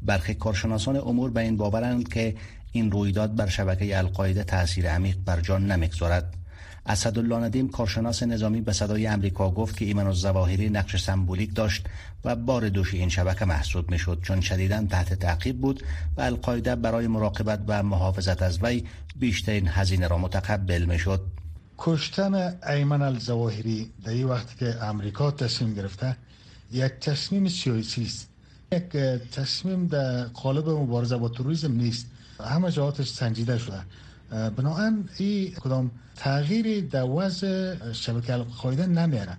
برخی 0.01 0.33
کارشناسان 0.33 0.95
امور 0.95 1.29
به 1.29 1.41
این 1.41 1.57
باورند 1.57 2.13
که 2.13 2.35
این 2.71 2.91
رویداد 2.91 3.35
بر 3.35 3.47
شبکه 3.47 3.97
القاعده 3.97 4.43
تاثیر 4.43 4.89
عمیق 4.89 5.17
بر 5.25 5.39
جان 5.41 5.71
نمی‌گذارد. 5.71 6.33
اسدالله 6.89 7.35
ندیم 7.37 7.69
کارشناس 7.69 8.23
نظامی 8.23 8.61
به 8.61 8.73
صدای 8.73 9.07
امریکا 9.07 9.51
گفت 9.51 9.77
که 9.77 9.85
ایمن 9.85 10.07
الزواهری 10.07 10.69
نقش 10.69 10.95
سمبولیک 10.95 11.55
داشت 11.55 11.85
و 12.25 12.35
بار 12.35 12.69
دوش 12.69 12.93
این 12.93 13.09
شبکه 13.09 13.45
محسوب 13.45 13.91
می‌شد. 13.91 14.19
چون 14.21 14.41
شدیدا 14.41 14.85
تحت 14.89 15.13
تعقیب 15.13 15.61
بود 15.61 15.83
و 16.17 16.21
القاعده 16.21 16.75
برای 16.75 17.07
مراقبت 17.07 17.59
و 17.67 17.83
محافظت 17.83 18.41
از 18.41 18.63
وی 18.63 18.83
بیشترین 19.15 19.67
هزینه 19.67 20.07
را 20.07 20.17
متقبل 20.17 20.85
می‌شد. 20.85 21.21
کشتن 21.77 22.59
ایمن 22.69 23.01
الزواهری 23.01 23.91
در 24.03 24.11
این 24.11 24.27
وقتی 24.27 24.55
که 24.59 24.83
امریکا 24.83 25.31
تصمیم 25.31 25.73
گرفته 25.73 26.15
یک 26.71 26.91
تصمیم 26.91 27.49
سیاسی 27.49 28.03
است. 28.03 28.27
یک 28.71 28.89
تصمیم 29.31 29.87
در 29.87 30.23
قالب 30.23 30.69
مبارزه 30.69 31.17
با 31.17 31.29
تروریسم 31.29 31.71
نیست. 31.71 32.05
همه 32.43 32.71
جهاتش 32.71 33.09
سنجیده 33.09 33.57
شده. 33.57 33.81
بنابراین 34.29 35.09
این 35.17 35.51
کدام 35.51 35.91
تغییری 36.15 36.81
در 36.81 37.03
وضع 37.03 37.75
شبکه 37.93 38.33
القاعده 38.33 38.85
نمیاره. 38.85 39.37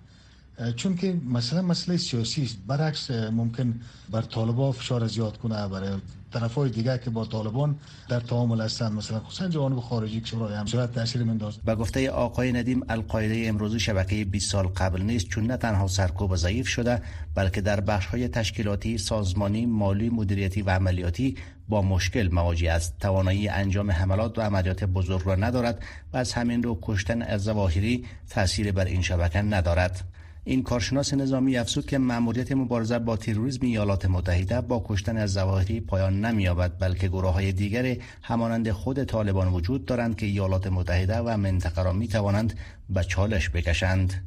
چون 0.76 0.96
که 0.96 1.16
مثلا 1.28 1.62
مسئله 1.62 1.96
سیاسی 1.96 2.42
است. 2.42 2.56
برعکس 2.66 3.10
ممکن 3.10 3.80
بر 4.10 4.22
طالبان 4.22 4.72
فشار 4.72 5.06
زیاد 5.06 5.38
کنه 5.38 5.68
برای 5.68 5.90
طرف 6.32 6.54
های 6.54 6.70
دیگه 6.70 6.98
که 6.98 7.10
با 7.10 7.24
طالبان 7.24 7.76
در 8.08 8.20
تعامل 8.20 8.60
هستند 8.60 8.92
مثلا 8.92 9.20
خصوصا 9.20 9.48
جوانب 9.48 9.80
خارجی 9.80 10.20
که 10.20 10.36
برای 10.36 10.54
همسرت 10.54 10.92
تاثیر 10.92 11.24
منداز 11.24 11.58
به 11.58 11.74
گفته 11.74 12.10
آقای 12.10 12.52
ندیم 12.52 12.82
القاعده 12.88 13.42
امروزی 13.46 13.80
شبکه 13.80 14.24
20 14.24 14.50
سال 14.50 14.66
قبل 14.66 15.02
نیست 15.02 15.28
چون 15.28 15.46
نه 15.46 15.56
تنها 15.56 15.88
سرکوب 15.88 16.36
ضعیف 16.36 16.68
شده 16.68 17.02
بلکه 17.34 17.60
در 17.60 17.80
بخش 17.80 18.06
های 18.06 18.28
تشکیلاتی 18.28 18.98
سازمانی 18.98 19.66
مالی 19.66 20.10
مدیریتی 20.10 20.62
و 20.62 20.70
عملیاتی 20.70 21.36
با 21.70 21.82
مشکل 21.82 22.28
مواجه 22.32 22.72
است 22.72 22.98
توانایی 23.00 23.48
انجام 23.48 23.90
حملات 23.90 24.38
و 24.38 24.40
عملیات 24.40 24.84
بزرگ 24.84 25.22
را 25.24 25.34
ندارد 25.34 25.82
و 26.12 26.16
از 26.16 26.32
همین 26.32 26.62
رو 26.62 26.78
کشتن 26.82 27.22
از 27.22 27.42
ظواهری 27.42 28.06
تاثیر 28.30 28.72
بر 28.72 28.84
این 28.84 29.02
شبکه 29.02 29.42
ندارد. 29.42 30.04
این 30.44 30.62
کارشناس 30.62 31.14
نظامی 31.14 31.56
افزود 31.56 31.86
که 31.86 31.98
مأموریت 31.98 32.52
مبارزه 32.52 32.98
با 32.98 33.16
تروریسم 33.16 33.66
ایالات 33.66 34.06
متحده 34.06 34.60
با 34.60 34.84
کشتن 34.88 35.16
از 35.16 35.32
ظواهری 35.32 35.80
پایان 35.80 36.24
نمییابد 36.24 36.78
بلکه 36.78 37.08
گروه 37.08 37.32
های 37.32 37.52
دیگر 37.52 37.96
همانند 38.22 38.70
خود 38.70 39.04
طالبان 39.04 39.48
وجود 39.48 39.84
دارند 39.84 40.16
که 40.16 40.26
ایالات 40.26 40.66
متحده 40.66 41.18
و 41.18 41.36
منطقه 41.36 41.82
را 41.82 41.92
می 41.92 42.08
توانند 42.08 42.58
به 42.90 43.04
چالش 43.04 43.50
بکشند. 43.50 44.24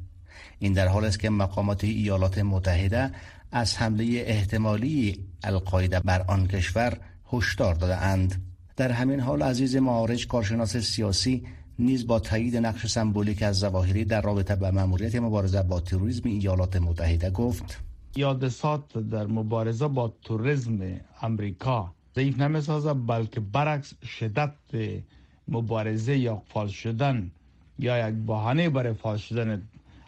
این 0.59 0.73
در 0.73 0.87
حال 0.87 1.05
است 1.05 1.19
که 1.19 1.29
مقامات 1.29 1.83
ایالات 1.83 2.37
متحده 2.37 3.11
از 3.51 3.77
حمله 3.77 4.23
احتمالی 4.25 5.25
القاعده 5.43 5.99
بر 5.99 6.21
آن 6.27 6.47
کشور 6.47 6.97
هشدار 7.33 7.73
داده 7.75 7.97
اند 7.97 8.41
در 8.75 8.91
همین 8.91 9.19
حال 9.19 9.41
عزیز 9.41 9.75
معارج 9.75 10.27
کارشناس 10.27 10.77
سیاسی 10.77 11.43
نیز 11.79 12.07
با 12.07 12.19
تایید 12.19 12.57
نقش 12.57 12.85
سمبولیک 12.85 13.43
از 13.43 13.59
زواهری 13.59 14.05
در 14.05 14.21
رابطه 14.21 14.55
به 14.55 14.71
مأموریت 14.71 15.15
مبارزه 15.15 15.63
با 15.63 15.79
تروریسم 15.79 16.29
ایالات 16.29 16.75
متحده 16.75 17.29
گفت. 17.29 17.79
یادسات 18.15 18.97
در 18.97 19.27
مبارزه 19.27 19.87
با 19.87 20.13
تروریسم 20.23 20.79
امریکا 21.21 21.93
ضعیف 22.15 22.39
نمی‌سازه 22.39 22.93
بلکه 22.93 23.39
برعکس 23.39 23.93
شدت 24.03 24.53
مبارزه 25.47 26.17
یا 26.17 26.41
فال 26.53 26.67
شدن 26.67 27.31
یا 27.79 28.09
یک 28.09 28.15
بهانه 28.15 28.69
برای 28.69 28.93
فال 28.93 29.17
شدن 29.17 29.61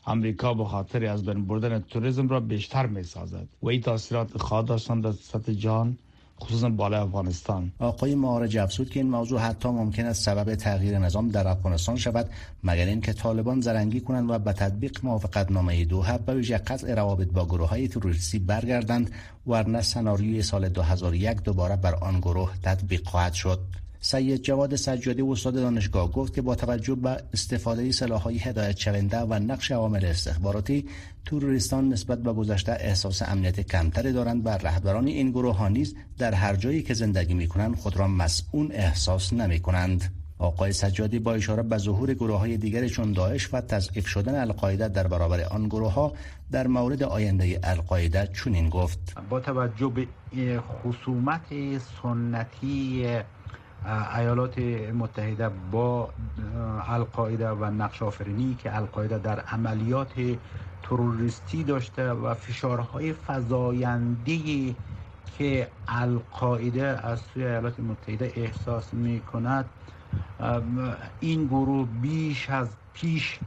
امریکا 0.07 0.53
به 0.53 0.65
خاطر 0.65 1.05
از 1.05 1.25
بین 1.25 1.45
بردن 1.45 1.79
توریسم 1.79 2.27
را 2.27 2.39
بیشتر 2.39 2.85
می 2.85 3.03
سازد 3.03 3.47
و 3.61 3.67
این 3.67 3.81
تاثیرات 3.81 4.37
خواهد 4.37 4.65
داشتن 4.65 5.01
در 5.01 5.11
سطح 5.11 5.53
جهان 5.53 5.97
خصوصا 6.41 6.69
بالای 6.69 6.99
افغانستان. 6.99 7.71
آقای 7.79 8.15
معارج 8.15 8.57
افزود 8.57 8.89
که 8.89 8.99
این 8.99 9.09
موضوع 9.09 9.39
حتی 9.39 9.69
ممکن 9.69 10.05
است 10.05 10.23
سبب 10.23 10.55
تغییر 10.55 10.99
نظام 10.99 11.29
در 11.29 11.47
افغانستان 11.47 11.95
شود 11.95 12.29
مگر 12.63 12.85
اینکه 12.85 13.13
طالبان 13.13 13.61
زرنگی 13.61 14.01
کنند 14.01 14.29
و 14.29 14.39
به 14.39 14.53
تطبیق 14.53 14.99
موافقت 15.03 15.51
نامه 15.51 15.85
دوحه 15.85 16.17
به 16.17 16.33
ویژه 16.33 16.57
قطع 16.57 16.93
روابط 16.93 17.27
با 17.27 17.45
گروه 17.45 17.69
های 17.69 17.87
تروریستی 17.87 18.39
برگردند 18.39 19.11
ورنه 19.47 19.81
سناریوی 19.81 20.41
سال 20.41 20.69
2001 20.69 21.43
دوباره 21.43 21.75
بر 21.75 21.95
آن 21.95 22.19
گروه 22.19 22.51
تطبیق 22.63 23.07
خواهد 23.07 23.33
شد. 23.33 23.84
سید 24.05 24.41
جواد 24.41 24.75
سجادی 24.75 25.21
استاد 25.21 25.53
دانشگاه 25.53 26.11
گفت 26.11 26.33
که 26.33 26.41
با 26.41 26.55
توجه 26.55 26.95
به 26.95 27.17
استفاده 27.33 27.91
سلاحهای 27.91 28.37
هدایت 28.37 28.77
شونده 28.77 29.19
و 29.19 29.33
نقش 29.33 29.71
عوامل 29.71 30.05
استخباراتی 30.05 30.85
توریستان 31.25 31.89
نسبت 31.89 32.19
به 32.19 32.33
گذشته 32.33 32.71
احساس 32.71 33.21
امنیت 33.21 33.59
کمتری 33.59 34.11
دارند 34.13 34.45
و 34.45 34.49
رهبران 34.49 35.07
این 35.07 35.31
گروه 35.31 35.57
ها 35.57 35.67
نیز 35.67 35.95
در 36.17 36.33
هر 36.33 36.55
جایی 36.55 36.83
که 36.83 36.93
زندگی 36.93 37.33
می 37.33 37.47
کنند 37.47 37.75
خود 37.75 37.97
را 37.97 38.07
مسئول 38.07 38.71
احساس 38.71 39.33
نمی 39.33 39.59
کنند. 39.59 40.13
آقای 40.37 40.71
سجادی 40.73 41.19
با 41.19 41.33
اشاره 41.33 41.63
به 41.63 41.77
ظهور 41.77 42.13
گروه 42.13 42.39
های 42.39 42.57
دیگری 42.57 42.89
چون 42.89 43.11
داعش 43.11 43.53
و 43.53 43.61
تضعیف 43.61 44.07
شدن 44.07 44.35
القاعده 44.41 44.87
در 44.87 45.07
برابر 45.07 45.43
آن 45.43 45.67
گروه 45.67 45.93
ها 45.93 46.13
در 46.51 46.67
مورد 46.67 47.03
آینده 47.03 47.59
القاعده 47.63 48.29
چنین 48.43 48.69
گفت 48.69 49.15
با 49.29 49.39
توجه 49.39 49.87
به 49.87 50.07
خصومت 50.59 51.41
سنتی 52.01 53.05
ایالات 53.85 54.59
متحده 54.93 55.49
با 55.49 56.13
القاعده 56.87 57.49
و 57.49 57.65
نقش 57.65 58.01
آفرینی 58.01 58.55
که 58.55 58.75
القاعده 58.75 59.17
در 59.19 59.39
عملیات 59.39 60.13
تروریستی 60.83 61.63
داشته 61.63 62.11
و 62.11 62.33
فشارهای 62.33 63.13
فضاینده 63.13 64.75
که 65.25 65.75
القاعده 65.87 66.83
از 67.07 67.19
سوی 67.21 67.45
ایالات 67.45 67.79
متحده 67.79 68.33
احساس 68.35 68.93
می 68.93 69.21
کند 69.21 69.69
این 71.19 71.45
گروه 71.47 71.87
بیش 71.87 72.49
از 72.49 72.77
پیش 72.93 73.41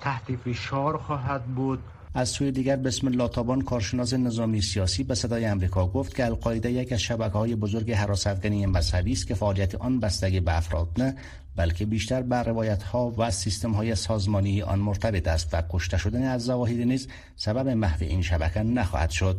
تحت 0.00 0.36
فشار 0.36 0.98
خواهد 0.98 1.44
بود. 1.54 1.93
از 2.16 2.28
سوی 2.28 2.50
دیگر 2.50 2.76
بسم 2.76 3.06
الله 3.06 3.28
تابان 3.28 3.60
کارشناس 3.60 4.14
نظامی 4.14 4.62
سیاسی 4.62 5.04
به 5.04 5.14
صدای 5.14 5.44
امریکا 5.44 5.86
گفت 5.86 6.14
که 6.14 6.24
القاعده 6.24 6.72
یک 6.72 6.92
از 6.92 7.00
شبکه 7.00 7.32
های 7.32 7.54
بزرگ 7.54 7.92
حراس 7.92 8.26
افغانی 8.26 8.66
مذهبی 8.66 9.12
است 9.12 9.26
که 9.26 9.34
فعالیت 9.34 9.74
آن 9.74 10.00
بستگی 10.00 10.40
به 10.40 10.56
افراد 10.56 10.88
نه 10.98 11.14
بلکه 11.56 11.86
بیشتر 11.86 12.22
بر 12.22 12.42
روایت 12.42 12.82
ها 12.82 13.14
و 13.18 13.30
سیستم 13.30 13.70
های 13.70 13.94
سازمانی 13.94 14.62
آن 14.62 14.78
مرتبط 14.78 15.28
است 15.28 15.54
و 15.54 15.62
کشته 15.70 15.96
شدن 15.96 16.22
از 16.22 16.42
زواهری 16.42 16.84
نیز 16.84 17.08
سبب 17.36 17.68
محو 17.68 18.04
این 18.04 18.22
شبکه 18.22 18.62
نخواهد 18.62 19.10
شد. 19.10 19.36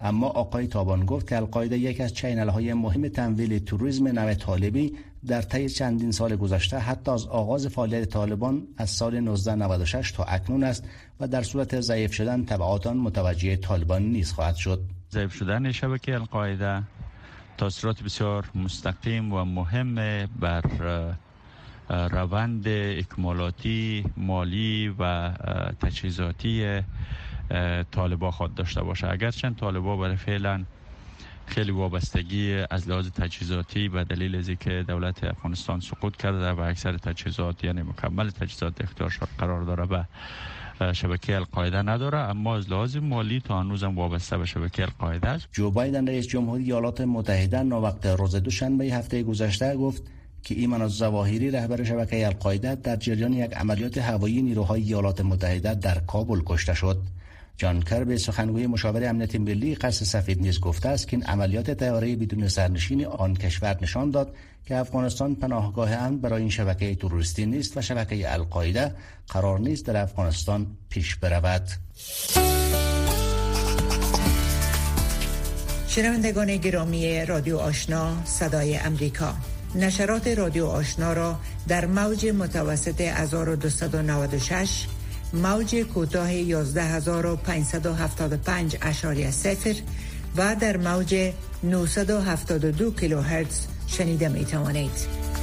اما 0.00 0.26
آقای 0.26 0.66
تابان 0.66 1.06
گفت 1.06 1.28
که 1.28 1.36
القاعده 1.36 1.78
یک 1.78 2.00
از 2.00 2.14
چینل 2.14 2.48
های 2.48 2.72
مهم 2.72 3.08
تمویل 3.08 3.58
توریسم 3.58 4.08
نو 4.08 4.34
طالبی 4.34 4.92
در 5.26 5.42
طی 5.42 5.68
چندین 5.68 6.12
سال 6.12 6.36
گذشته 6.36 6.78
حتی 6.78 7.10
از 7.10 7.26
آغاز 7.26 7.66
فعالیت 7.66 8.04
طالبان 8.04 8.62
از 8.76 8.90
سال 8.90 9.16
1996 9.16 10.12
تا 10.12 10.24
اکنون 10.24 10.64
است 10.64 10.84
و 11.20 11.28
در 11.28 11.42
صورت 11.42 11.80
ضعیف 11.80 12.12
شدن 12.12 12.44
تبعات 12.44 12.86
آن 12.86 12.96
متوجه 12.96 13.56
طالبان 13.56 14.02
نیز 14.02 14.32
خواهد 14.32 14.56
شد. 14.56 14.80
ضعیف 15.12 15.34
شدن 15.34 15.72
شبکه 15.72 16.14
القاعده 16.14 16.82
تاثیرات 17.56 18.02
بسیار 18.02 18.50
مستقیم 18.54 19.32
و 19.32 19.44
مهم 19.44 19.94
بر 20.40 20.62
روند 21.88 22.68
اکمالاتی 22.68 24.04
مالی 24.16 24.94
و 24.98 25.30
تجهیزاتی 25.82 26.80
طالبا 27.90 28.30
خود 28.30 28.54
داشته 28.54 28.82
باشه. 28.82 29.10
اگرچند 29.10 29.56
طالبا 29.56 29.96
برای 29.96 30.16
فعلا 30.16 30.64
خیلی 31.46 31.70
وابستگی 31.70 32.54
از 32.70 32.88
لحاظ 32.88 33.08
تجهیزاتی 33.08 33.88
به 33.88 34.04
دلیل 34.04 34.36
از 34.36 34.50
که 34.50 34.84
دولت 34.88 35.24
افغانستان 35.24 35.80
سقوط 35.80 36.16
کرده 36.16 36.50
و 36.50 36.60
اکثر 36.60 36.96
تجهیزات 36.96 37.64
یعنی 37.64 37.82
مکمل 37.82 38.30
تجهیزات 38.30 38.80
اختیار 38.80 39.12
قرار 39.38 39.62
داره 39.62 39.86
به 39.86 40.06
شبکه 40.92 41.36
القاعده 41.36 41.82
نداره 41.82 42.18
اما 42.18 42.56
از 42.56 42.70
لحاظ 42.70 42.96
مالی 42.96 43.40
تا 43.40 43.60
هنوزم 43.60 43.98
وابسته 43.98 44.38
به 44.38 44.46
شبکه 44.46 44.82
القاعده 44.82 45.28
است. 45.28 45.48
جو 45.52 45.70
بایدن 45.70 46.08
رئیس 46.08 46.26
جمهوری 46.26 46.64
ایالات 46.64 47.00
متحده 47.00 47.60
وقت 47.60 48.06
روز 48.06 48.36
دوشنبه 48.36 48.84
هفته 48.84 49.22
گذشته 49.22 49.76
گفت 49.76 50.02
که 50.42 50.54
ایمان 50.54 50.82
از 50.82 50.90
زواهری 50.90 51.50
رهبر 51.50 51.84
شبکه 51.84 52.26
القاعده 52.26 52.74
در 52.74 52.96
جریان 52.96 53.32
یک 53.32 53.54
عملیات 53.54 53.98
هوایی 53.98 54.42
نیروهای 54.42 54.82
ایالات 54.82 55.20
متحده 55.20 55.74
در 55.74 55.98
کابل 55.98 56.40
کشته 56.46 56.74
شد. 56.74 56.98
جان 57.56 57.82
کربی 57.82 58.18
سخنگوی 58.18 58.66
مشاور 58.66 59.08
امنیت 59.08 59.36
ملی 59.36 59.74
قصر 59.74 60.04
سفید 60.04 60.40
نیز 60.40 60.60
گفته 60.60 60.88
است 60.88 61.08
که 61.08 61.16
این 61.16 61.26
عملیات 61.26 61.70
طیاره 61.70 62.16
بدون 62.16 62.48
سرنشین 62.48 63.06
آن 63.06 63.36
کشور 63.36 63.76
نشان 63.82 64.10
داد 64.10 64.34
که 64.66 64.76
افغانستان 64.76 65.34
پناهگاه 65.34 65.92
امن 65.92 66.18
برای 66.18 66.40
این 66.40 66.50
شبکه 66.50 66.94
تروریستی 66.94 67.46
نیست 67.46 67.76
و 67.76 67.80
شبکه 67.80 68.32
القاعده 68.32 68.94
قرار 69.28 69.58
نیست 69.58 69.86
در 69.86 70.02
افغانستان 70.02 70.66
پیش 70.88 71.16
برود. 71.16 71.68
شنوندگان 75.88 76.56
گرامی 76.56 77.24
رادیو 77.24 77.58
آشنا 77.58 78.24
صدای 78.24 78.76
امریکا. 78.76 79.34
نشرات 79.74 80.28
رادیو 80.28 80.66
آشنا 80.66 81.12
را 81.12 81.38
در 81.68 81.86
موج 81.86 82.26
متوسط 82.26 83.00
1296 83.00 84.86
موج 85.34 85.76
کوتاه 85.76 86.30
11575 86.30 88.76
اشاری 88.82 89.30
صفر 89.30 89.74
و 90.36 90.56
در 90.60 90.76
موج 90.76 91.32
972 91.62 92.90
کیلوهرتز 92.90 93.66
شنیده 93.86 94.28
می 94.28 94.44
توانید. 94.44 95.33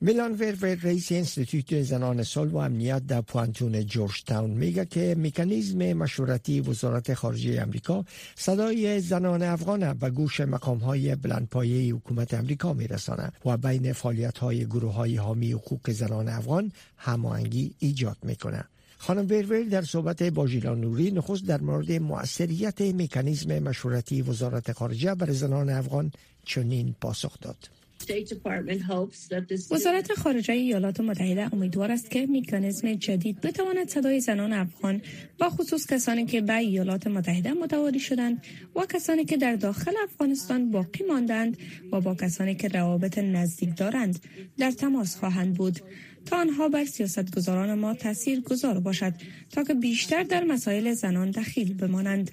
میلان 0.00 0.32
ورور 0.32 0.74
رئیس 0.74 1.12
انستیتوت 1.12 1.82
زنان 1.82 2.22
صلح 2.22 2.52
و 2.52 2.56
امنیت 2.56 3.06
در 3.06 3.20
پوانتون 3.20 3.86
جورج 3.86 4.24
تاون 4.24 4.50
میگه 4.50 4.84
که 4.84 5.16
مکانیزم 5.18 5.92
مشورتی 5.92 6.60
وزارت 6.60 7.14
خارجه 7.14 7.62
امریکا 7.62 8.04
صدای 8.34 9.00
زنان 9.00 9.42
افغان 9.42 9.92
به 9.92 10.10
گوش 10.10 10.40
مقام 10.40 10.78
های 10.78 11.14
بلندپایه 11.14 11.94
حکومت 11.94 12.34
امریکا 12.34 12.72
میرسانه 12.72 13.32
و 13.44 13.56
بین 13.56 13.92
فعالیت 13.92 14.38
های 14.38 14.66
گروه 14.66 14.92
های 14.92 15.16
حامی 15.16 15.52
حقوق 15.52 15.90
زنان 15.90 16.28
افغان 16.28 16.72
هماهنگی 16.96 17.74
ایجاد 17.78 18.16
می‌کنه. 18.22 18.64
خانم 18.98 19.26
ورور 19.26 19.62
در 19.62 19.82
صحبت 19.82 20.22
با 20.22 20.46
ژیلان 20.46 20.80
نوری 20.80 21.10
نخست 21.10 21.46
در 21.46 21.60
مورد 21.60 21.92
مؤثریت 21.92 22.80
مکانیزم 22.80 23.58
مشورتی 23.58 24.22
وزارت 24.22 24.72
خارجه 24.72 25.14
بر 25.14 25.32
زنان 25.32 25.70
افغان 25.70 26.12
چنین 26.44 26.94
پاسخ 27.00 27.40
داد. 27.40 27.78
وزارت 29.70 30.12
خارجه 30.12 30.52
ایالات 30.52 31.00
متحده 31.00 31.54
امیدوار 31.54 31.92
است 31.92 32.10
که 32.10 32.26
میکانیزم 32.26 32.94
جدید 32.94 33.40
بتواند 33.40 33.88
صدای 33.88 34.20
زنان 34.20 34.52
افغان 34.52 35.02
با 35.38 35.50
خصوص 35.50 35.86
کسانی 35.86 36.26
که 36.26 36.40
به 36.40 36.56
ایالات 36.56 37.06
متحده 37.06 37.52
متواری 37.52 38.00
شدند 38.00 38.42
و 38.76 38.86
کسانی 38.86 39.24
که 39.24 39.36
در 39.36 39.56
داخل 39.56 39.94
افغانستان 40.04 40.70
باقی 40.70 41.04
ماندند 41.08 41.56
و 41.92 42.00
با 42.00 42.14
کسانی 42.14 42.54
که 42.54 42.68
روابط 42.68 43.18
نزدیک 43.18 43.76
دارند 43.76 44.18
در 44.58 44.70
تماس 44.70 45.16
خواهند 45.16 45.54
بود. 45.54 45.80
تا 46.26 46.36
آنها 46.36 46.68
بر 46.68 46.84
سیاستگزاران 46.84 47.74
ما 47.74 47.94
تاثیر 47.94 48.40
گذار 48.40 48.80
باشد 48.80 49.14
تا 49.50 49.64
که 49.64 49.74
بیشتر 49.74 50.22
در 50.22 50.44
مسائل 50.44 50.92
زنان 50.92 51.30
دخیل 51.30 51.74
بمانند. 51.74 52.30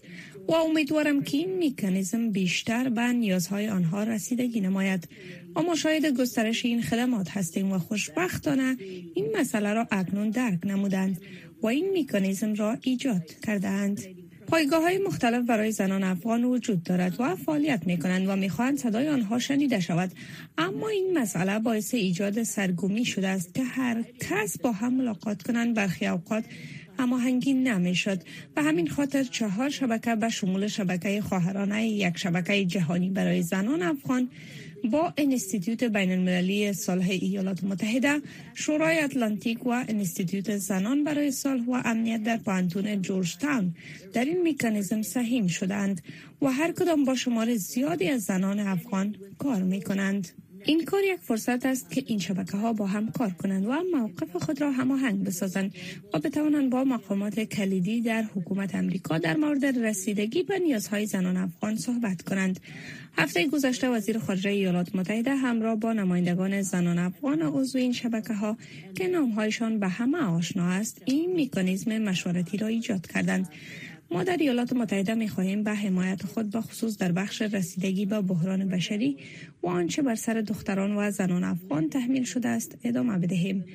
و 0.47 0.53
امیدوارم 0.53 1.23
که 1.23 1.37
این 1.37 1.57
میکانیزم 1.57 2.31
بیشتر 2.31 2.89
به 2.89 3.01
نیازهای 3.01 3.67
آنها 3.69 4.03
رسیدگی 4.03 4.61
نماید. 4.61 5.07
و 5.07 5.44
ما 5.61 5.75
شاید 5.75 6.05
گسترش 6.05 6.65
این 6.65 6.81
خدمات 6.81 7.29
هستیم 7.29 7.71
و 7.71 7.79
خوشبختانه 7.79 8.77
این 9.15 9.27
مسئله 9.39 9.73
را 9.73 9.87
اکنون 9.91 10.29
درک 10.29 10.59
نمودند 10.63 11.21
و 11.61 11.67
این 11.67 11.89
میکانیزم 11.89 12.53
را 12.53 12.77
ایجاد 12.81 13.31
کردهاند. 13.43 14.01
پایگاه 14.47 14.81
های 14.81 14.97
مختلف 14.97 15.45
برای 15.45 15.71
زنان 15.71 16.03
افغان 16.03 16.43
وجود 16.43 16.83
دارد 16.83 17.15
و 17.19 17.35
فعالیت 17.35 17.81
می 17.85 17.99
کنند 17.99 18.29
و 18.29 18.35
می‌خواهند 18.35 18.77
صدای 18.77 19.07
آنها 19.07 19.39
شنیده 19.39 19.79
شود. 19.79 20.11
اما 20.57 20.89
این 20.89 21.17
مسئله 21.17 21.59
باعث 21.59 21.93
ایجاد 21.93 22.43
سرگومی 22.43 23.05
شده 23.05 23.27
است 23.27 23.53
که 23.53 23.63
هر 23.63 24.03
کس 24.19 24.57
با 24.57 24.71
هم 24.71 24.93
ملاقات 24.93 25.41
کنند. 25.41 25.75
برخی 25.75 26.07
اوقات 26.07 26.43
هماهنگی 26.99 27.53
نمی‌شد. 27.53 28.21
به 28.55 28.63
همین 28.63 28.87
خاطر 28.87 29.23
چهار 29.23 29.69
شبکه 29.69 30.15
به 30.15 30.29
شمول 30.29 30.67
شبکه 30.67 31.21
خواهرانه 31.21 31.87
یک 31.87 32.17
شبکه 32.17 32.65
جهانی 32.65 33.09
برای 33.09 33.41
زنان 33.41 33.81
افغان 33.81 34.29
با 34.91 35.13
انستیتوت 35.17 35.83
بین 35.83 36.11
المللی 36.11 36.73
صلح 36.73 37.07
ایالات 37.09 37.63
متحده 37.63 38.21
شورای 38.53 38.99
اتلانتیک 38.99 39.65
و 39.65 39.69
انستیتوت 39.69 40.57
زنان 40.57 41.03
برای 41.03 41.31
صلح 41.31 41.65
و 41.65 41.81
امنیت 41.85 42.23
در 42.23 42.37
پانتون 42.37 43.01
جورج 43.01 43.37
تاون 43.37 43.75
در 44.13 44.25
این 44.25 44.41
میکانیزم 44.41 45.01
سهیم 45.01 45.47
شدند 45.47 46.01
و 46.41 46.47
هر 46.47 46.71
کدام 46.71 47.05
با 47.05 47.15
شمار 47.15 47.55
زیادی 47.55 48.07
از 48.07 48.23
زنان 48.23 48.59
افغان 48.59 49.15
کار 49.37 49.63
می 49.63 49.81
کنند. 49.81 50.44
این 50.67 50.85
کار 50.85 51.03
یک 51.03 51.19
فرصت 51.19 51.65
است 51.65 51.91
که 51.91 52.03
این 52.07 52.19
شبکه 52.19 52.57
ها 52.57 52.73
با 52.73 52.85
هم 52.85 53.11
کار 53.11 53.29
کنند 53.29 53.65
و 53.65 53.73
موقف 53.93 54.35
خود 54.35 54.61
را 54.61 54.71
هماهنگ 54.71 55.23
بسازند 55.23 55.75
و 56.13 56.19
بتوانند 56.19 56.69
با 56.69 56.83
مقامات 56.83 57.39
کلیدی 57.39 58.01
در 58.01 58.23
حکومت 58.35 58.75
امریکا 58.75 59.17
در 59.17 59.37
مورد 59.37 59.65
رسیدگی 59.65 60.43
به 60.43 60.59
نیازهای 60.59 61.05
زنان 61.05 61.37
افغان 61.37 61.75
صحبت 61.75 62.21
کنند. 62.21 62.59
هفته 63.17 63.47
گذشته 63.47 63.89
وزیر 63.89 64.19
خارجه 64.19 64.49
ایالات 64.49 64.95
متحده 64.95 65.35
همراه 65.35 65.75
با 65.75 65.93
نمایندگان 65.93 66.61
زنان 66.61 66.99
افغان 66.99 67.41
عضو 67.41 67.77
این 67.77 67.93
شبکه 67.93 68.33
ها 68.33 68.57
که 68.95 69.07
نامهایشان 69.07 69.79
به 69.79 69.87
همه 69.87 70.17
آشنا 70.17 70.69
است 70.69 71.01
این 71.05 71.33
میکانیزم 71.33 71.97
مشورتی 71.97 72.57
را 72.57 72.67
ایجاد 72.67 73.07
کردند 73.07 73.49
ما 74.15 74.23
در 74.23 74.37
ایالات 74.37 74.73
متحده 74.73 75.13
می 75.13 75.27
خواهیم 75.27 75.63
به 75.63 75.71
حمایت 75.71 76.25
خود 76.25 76.51
با 76.51 76.61
خصوص 76.61 76.97
در 76.97 77.11
بخش 77.11 77.41
رسیدگی 77.41 78.05
به 78.05 78.21
بحران 78.21 78.67
بشری 78.67 79.17
و 79.63 79.67
آنچه 79.67 80.01
بر 80.01 80.15
سر 80.15 80.33
دختران 80.33 80.95
و 80.97 81.11
زنان 81.11 81.43
افغان 81.43 81.89
تحمیل 81.89 82.23
شده 82.23 82.49
است 82.49 82.77
ادامه 82.83 83.17
بدهیم 83.17 83.65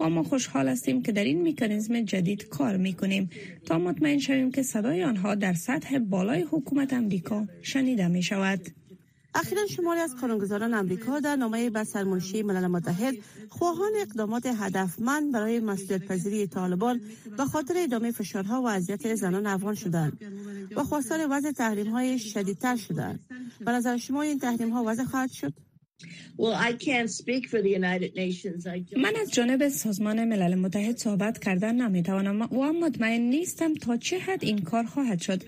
و 0.00 0.08
ما 0.08 0.22
خوشحال 0.22 0.68
هستیم 0.68 1.02
که 1.02 1.12
در 1.12 1.24
این 1.24 1.42
میکانیزم 1.42 2.00
جدید 2.00 2.48
کار 2.48 2.76
می 2.76 2.92
کنیم 2.92 3.30
تا 3.66 3.78
مطمئن 3.78 4.18
شویم 4.18 4.50
که 4.50 4.62
صدای 4.62 5.04
آنها 5.04 5.34
در 5.34 5.54
سطح 5.54 5.98
بالای 5.98 6.42
حکومت 6.50 6.92
امریکا 6.92 7.46
شنیده 7.62 8.08
می 8.08 8.22
شود. 8.22 8.60
اخیرا 9.34 9.66
شماری 9.66 10.00
از 10.00 10.16
قانونگذاران 10.16 10.74
امریکا 10.74 11.20
در 11.20 11.36
نامه 11.36 11.70
به 11.70 11.84
سرمنشی 11.84 12.42
ملل 12.42 12.66
متحد 12.66 13.14
خواهان 13.48 13.92
اقدامات 14.00 14.46
هدفمند 14.46 15.32
برای 15.32 15.60
مسئولیت 15.60 16.04
پذیری 16.06 16.46
طالبان 16.46 17.00
به 17.36 17.44
خاطر 17.44 17.74
ادامه 17.76 18.12
فشارها 18.12 18.62
و 18.62 18.68
اذیت 18.68 19.14
زنان 19.14 19.46
افغان 19.46 19.74
شدند 19.74 20.18
و 20.76 20.84
خواستار 20.84 21.26
وضع 21.30 21.52
تحریم 21.52 21.92
های 21.92 22.18
شدیدتر 22.18 22.76
شدند. 22.76 23.20
به 23.60 23.72
نظر 23.72 23.96
شما 23.96 24.22
این 24.22 24.38
تحریم 24.38 24.70
ها 24.70 24.84
وضع 24.86 25.04
خواهد 25.04 25.30
شد؟ 25.30 25.52
من 28.96 29.12
از 29.22 29.32
جانب 29.32 29.68
سازمان 29.68 30.24
ملل 30.24 30.54
متحد 30.54 30.96
صحبت 30.96 31.38
کردن 31.38 31.74
نمی‌توانم. 31.74 32.42
و 32.42 32.72
مطمئن 32.72 33.20
نیستم 33.20 33.74
تا 33.74 33.96
چه 33.96 34.18
حد 34.18 34.44
این 34.44 34.58
کار 34.58 34.84
خواهد 34.84 35.20
شد. 35.20 35.42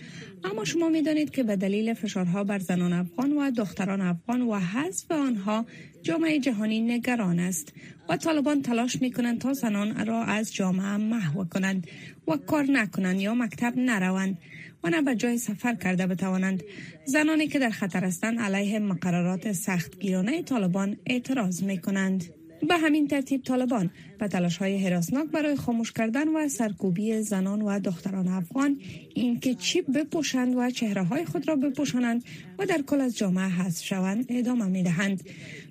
اما 0.45 0.65
شما 0.65 0.89
می‌دانید 0.89 1.31
که 1.31 1.43
به 1.43 1.57
دلیل 1.57 1.95
فشارها 1.95 2.45
بر 2.45 2.59
زنان 2.59 2.93
افغان 2.93 3.33
و 3.33 3.51
دختران 3.51 4.01
افغان 4.01 4.43
و 4.43 4.59
حذف 4.59 5.11
آنها 5.11 5.67
جامعه 6.03 6.39
جهانی 6.39 6.81
نگران 6.81 7.39
است 7.39 7.73
و 8.09 8.17
طالبان 8.17 8.63
تلاش 8.63 9.03
می 9.03 9.13
کنند 9.13 9.41
تا 9.41 9.53
زنان 9.53 10.07
را 10.07 10.25
از 10.25 10.55
جامعه 10.55 10.97
محو 10.97 11.45
کنند 11.45 11.87
و 12.29 12.37
کار 12.37 12.65
نکنند 12.71 13.21
یا 13.21 13.35
مکتب 13.35 13.73
نروند. 13.77 14.39
و 14.85 14.91
نه 14.91 15.03
به 15.03 15.17
جای 15.17 15.39
سفر 15.39 15.75
کرده 15.75 16.07
بتوانند 16.07 16.63
زنانی 17.05 17.47
که 17.49 17.59
در 17.59 17.71
خطر 17.71 18.05
هستند 18.05 18.41
علیه 18.41 18.79
مقررات 18.79 19.53
سختگیرانه 19.53 20.43
طالبان 20.43 20.97
اعتراض 21.07 21.63
می 21.63 21.79
کنند. 21.79 22.25
به 22.69 22.77
همین 22.77 23.09
ترتیب 23.09 23.43
طالبان 23.43 23.91
به 24.19 24.29
تلاش 24.29 24.57
های 24.57 24.87
حراسناک 24.87 25.29
برای 25.29 25.57
خاموش 25.57 25.93
کردن 25.93 26.29
و 26.29 26.49
سرکوبی 26.49 27.23
زنان 27.23 27.63
و 27.63 27.79
دختران 27.79 28.29
افغان 28.29 28.81
اینکه 29.15 29.55
چیپ 29.55 29.93
بپوشند 29.93 30.55
و 30.57 30.71
چهره 30.71 31.05
های 31.05 31.25
خود 31.25 31.49
را 31.49 31.57
بپوشانند 31.57 32.25
و 32.59 32.67
در 32.67 32.83
کل 32.83 33.01
از 33.01 33.17
جامعه 33.17 33.49
حذف 33.49 33.85
شوند 33.85 34.27
ادامه 34.29 34.67
می 34.67 34.83
دهند. 34.83 35.23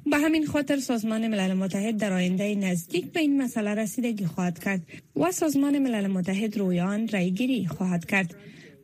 به 0.06 0.17
همین 0.17 0.45
خاطر 0.45 0.78
سازمان 0.78 1.28
ملل 1.28 1.54
متحد 1.54 1.98
در 1.98 2.13
آینده 2.13 2.56
نزدیک 2.56 3.06
به 3.06 3.19
این 3.19 3.41
مسئله 3.41 3.74
رسیدگی 3.74 4.26
خواهد 4.26 4.60
کرد 4.60 4.82
و 5.15 5.32
سازمان 5.32 5.80
ملل 5.80 6.08
متحد 6.08 6.58
رویان 6.58 7.08
رایگیری 7.08 7.67
خواهد 7.67 8.06
کرد. 8.06 8.36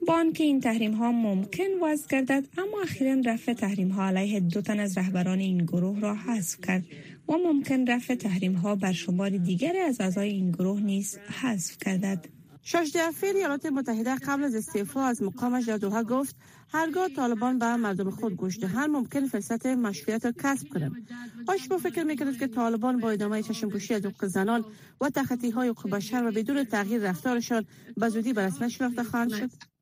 با 0.07 0.13
آنکه 0.13 0.43
این 0.43 0.59
تحریم 0.59 0.93
ها 0.93 1.11
ممکن 1.11 1.67
وضع 1.83 2.07
گردد 2.07 2.47
اما 2.57 2.81
اخیرا 2.81 3.21
رفع 3.25 3.53
تحریم 3.53 3.89
ها 3.89 4.05
علیه 4.07 4.39
دو 4.39 4.61
تن 4.61 4.79
از 4.79 4.97
رهبران 4.97 5.39
این 5.39 5.57
گروه 5.57 5.99
را 5.99 6.15
حذف 6.15 6.61
کرد 6.61 6.83
و 7.29 7.33
ممکن 7.33 7.87
رفع 7.87 8.15
تحریم 8.15 8.53
ها 8.53 8.75
بر 8.75 8.91
شمار 8.91 9.29
دیگر 9.29 9.73
از 9.87 10.01
اعضای 10.01 10.29
این 10.29 10.51
گروه 10.51 10.81
نیز 10.81 11.17
حذف 11.17 11.77
گردد. 11.77 12.25
16 12.63 13.03
اپریل 13.03 13.35
ایالات 13.35 13.65
متحده 13.65 14.15
قبل 14.15 14.43
از 14.43 14.55
استعفا 14.55 15.03
از 15.03 15.23
مقامش 15.23 15.65
در 15.65 15.77
دوحه 15.77 16.03
گفت 16.03 16.35
هرگاه 16.69 17.09
طالبان 17.09 17.59
به 17.59 17.75
مردم 17.75 18.09
خود 18.09 18.35
گوش 18.35 18.59
دهند 18.59 18.89
ممکن 18.89 19.27
فرصت 19.27 19.65
مشروعیت 19.65 20.25
را 20.25 20.31
کسب 20.43 20.67
کنند. 20.67 21.09
آیا 21.47 21.57
شما 21.57 21.77
فکر 21.77 22.03
می‌کنید 22.03 22.39
که 22.39 22.47
طالبان 22.47 22.99
با 22.99 23.09
ادامه 23.09 23.43
چشم 23.43 23.69
پوشی 23.69 23.93
از 23.93 24.05
حقوق 24.05 24.25
زنان 24.25 24.65
و 25.01 25.09
تخطی 25.09 25.49
های 25.49 25.67
حقوق 25.67 25.91
بشر 25.91 26.27
و 26.27 26.31
بدون 26.31 26.63
تغییر 26.63 27.01
رفتارشان 27.01 27.65
به 27.97 28.09
زودی 28.09 28.33
به 28.33 28.45
رسمیت 28.45 28.69
شناخته 28.69 29.03
خواهند 29.03 29.33
شد. 29.33 29.74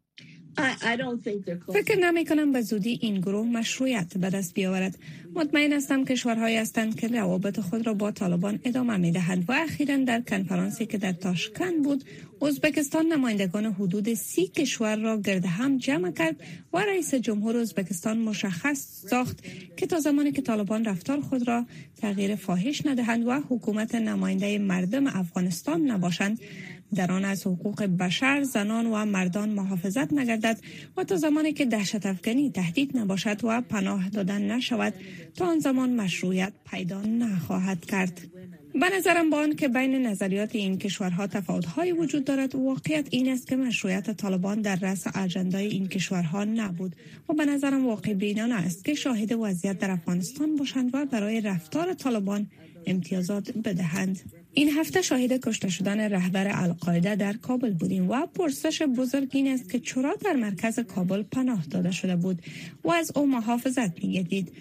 فکر 1.73 1.95
نمی 1.95 2.25
کنم 2.25 2.51
به 2.51 2.61
زودی 2.61 2.99
این 3.01 3.21
گروه 3.21 3.47
مشروعیت 3.47 4.17
به 4.17 4.29
دست 4.29 4.53
بیاورد. 4.53 4.97
مطمئن 5.35 5.73
هستم 5.73 6.05
کشورهایی 6.05 6.57
هستند 6.57 6.99
که 6.99 7.07
روابط 7.07 7.59
خود 7.59 7.87
را 7.87 7.93
با 7.93 8.11
طالبان 8.11 8.59
ادامه 8.63 8.97
می 8.97 9.11
دهند 9.11 9.45
و 9.47 9.51
اخیرا 9.51 9.97
در 9.97 10.21
کنفرانسی 10.21 10.85
که 10.85 10.97
در 10.97 11.11
تاشکند 11.11 11.83
بود 11.83 12.03
ازبکستان 12.41 13.05
نمایندگان 13.05 13.65
حدود 13.65 14.13
سی 14.13 14.47
کشور 14.47 14.95
را 14.95 15.21
گرد 15.21 15.45
هم 15.45 15.77
جمع 15.77 16.11
کرد 16.11 16.35
و 16.73 16.77
رئیس 16.77 17.15
جمهور 17.15 17.57
ازبکستان 17.57 18.17
مشخص 18.17 19.07
ساخت 19.09 19.43
که 19.77 19.87
تا 19.87 19.99
زمانی 19.99 20.31
که 20.31 20.41
طالبان 20.41 20.85
رفتار 20.85 21.21
خود 21.21 21.47
را 21.47 21.65
تغییر 22.01 22.35
فاحش 22.35 22.85
ندهند 22.85 23.27
و 23.27 23.31
حکومت 23.49 23.95
نماینده 23.95 24.57
مردم 24.57 25.07
افغانستان 25.07 25.91
نباشند 25.91 26.39
در 26.93 27.11
آن 27.11 27.25
از 27.25 27.47
حقوق 27.47 27.83
بشر 27.83 28.43
زنان 28.43 28.85
و 28.85 29.05
مردان 29.05 29.49
محافظت 29.49 30.13
نگردد 30.13 30.59
و 30.97 31.03
تا 31.03 31.15
زمانی 31.15 31.53
که 31.53 31.65
دهشت 31.65 32.05
افغانی 32.05 32.49
تهدید 32.49 32.97
نباشد 32.97 33.43
و 33.43 33.61
پناه 33.61 34.09
دادن 34.09 34.41
نشود 34.51 34.93
تا 35.35 35.45
آن 35.45 35.59
زمان 35.59 35.95
مشروعیت 35.95 36.53
پیدا 36.71 37.01
نخواهد 37.01 37.85
کرد. 37.85 38.21
به 38.73 38.89
نظرم 38.97 39.29
با 39.29 39.47
که 39.47 39.67
بین 39.67 40.07
نظریات 40.07 40.55
این 40.55 40.77
کشورها 40.77 41.27
تفاوت‌هایی 41.27 41.91
وجود 41.91 42.23
دارد 42.25 42.55
واقعیت 42.55 43.07
این 43.11 43.29
است 43.29 43.47
که 43.47 43.55
مشروعیت 43.55 44.11
طالبان 44.11 44.61
در 44.61 44.75
رأس 44.75 45.03
اجندای 45.15 45.67
این 45.67 45.87
کشورها 45.87 46.43
نبود 46.43 46.95
و 47.29 47.33
به 47.33 47.45
نظرم 47.45 47.85
واقع 47.85 48.13
بینانه 48.13 48.55
است 48.55 48.85
که 48.85 48.93
شاهد 48.93 49.31
وضعیت 49.31 49.79
در 49.79 49.91
افغانستان 49.91 50.55
باشند 50.55 50.89
و 50.93 51.05
برای 51.05 51.41
رفتار 51.41 51.93
طالبان 51.93 52.47
امتیازات 52.85 53.51
بدهند. 53.51 54.42
این 54.55 54.69
هفته 54.69 55.01
شاهد 55.01 55.31
کشته 55.31 55.69
شدن 55.69 55.99
رهبر 55.99 56.47
القاعده 56.63 57.15
در 57.15 57.33
کابل 57.33 57.73
بودیم 57.73 58.09
و 58.09 58.25
پرسش 58.25 58.81
بزرگ 58.81 59.29
این 59.31 59.47
است 59.47 59.69
که 59.69 59.79
چرا 59.79 60.15
در 60.25 60.33
مرکز 60.33 60.79
کابل 60.79 61.23
پناه 61.23 61.65
داده 61.65 61.91
شده 61.91 62.15
بود 62.15 62.41
و 62.83 62.91
از 62.91 63.11
او 63.15 63.27
محافظت 63.27 64.03
میگردید. 64.03 64.51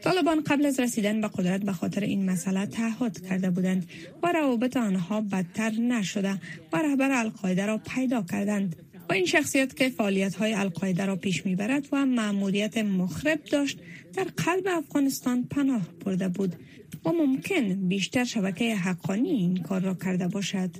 طالبان 0.00 0.40
قبل 0.40 0.66
از 0.66 0.80
رسیدن 0.80 1.20
به 1.20 1.28
قدرت 1.28 1.60
به 1.60 1.72
خاطر 1.72 2.00
این 2.00 2.30
مسئله 2.30 2.66
تعهد 2.66 3.26
کرده 3.28 3.50
بودند 3.50 3.88
و 4.22 4.32
روابط 4.32 4.76
آنها 4.76 5.20
بدتر 5.20 5.70
نشده 5.70 6.40
و 6.72 6.76
رهبر 6.76 7.10
القاعده 7.10 7.66
را 7.66 7.78
پیدا 7.78 8.22
کردند. 8.22 8.76
و 9.08 9.12
این 9.12 9.26
شخصیت 9.26 9.76
که 9.76 9.88
فعالیت 9.88 10.34
های 10.34 10.54
القاعده 10.54 11.06
را 11.06 11.16
پیش 11.16 11.46
می‌برد 11.46 11.88
و 11.92 12.06
مأموریت 12.06 12.78
مخرب 12.78 13.44
داشت 13.44 13.78
در 14.12 14.24
قلب 14.24 14.68
افغانستان 14.68 15.44
پناه 15.44 15.82
برده 16.04 16.28
بود 16.28 16.56
و 17.04 17.10
ممکن 17.12 17.88
بیشتر 17.88 18.24
شبکه 18.24 18.76
حقانی 18.76 19.30
این 19.30 19.62
کار 19.62 19.80
را 19.80 19.94
کرده 19.94 20.28
باشد. 20.28 20.70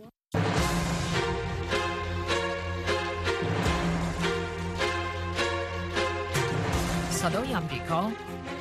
صدای 7.10 7.52
امریکا 7.54 8.12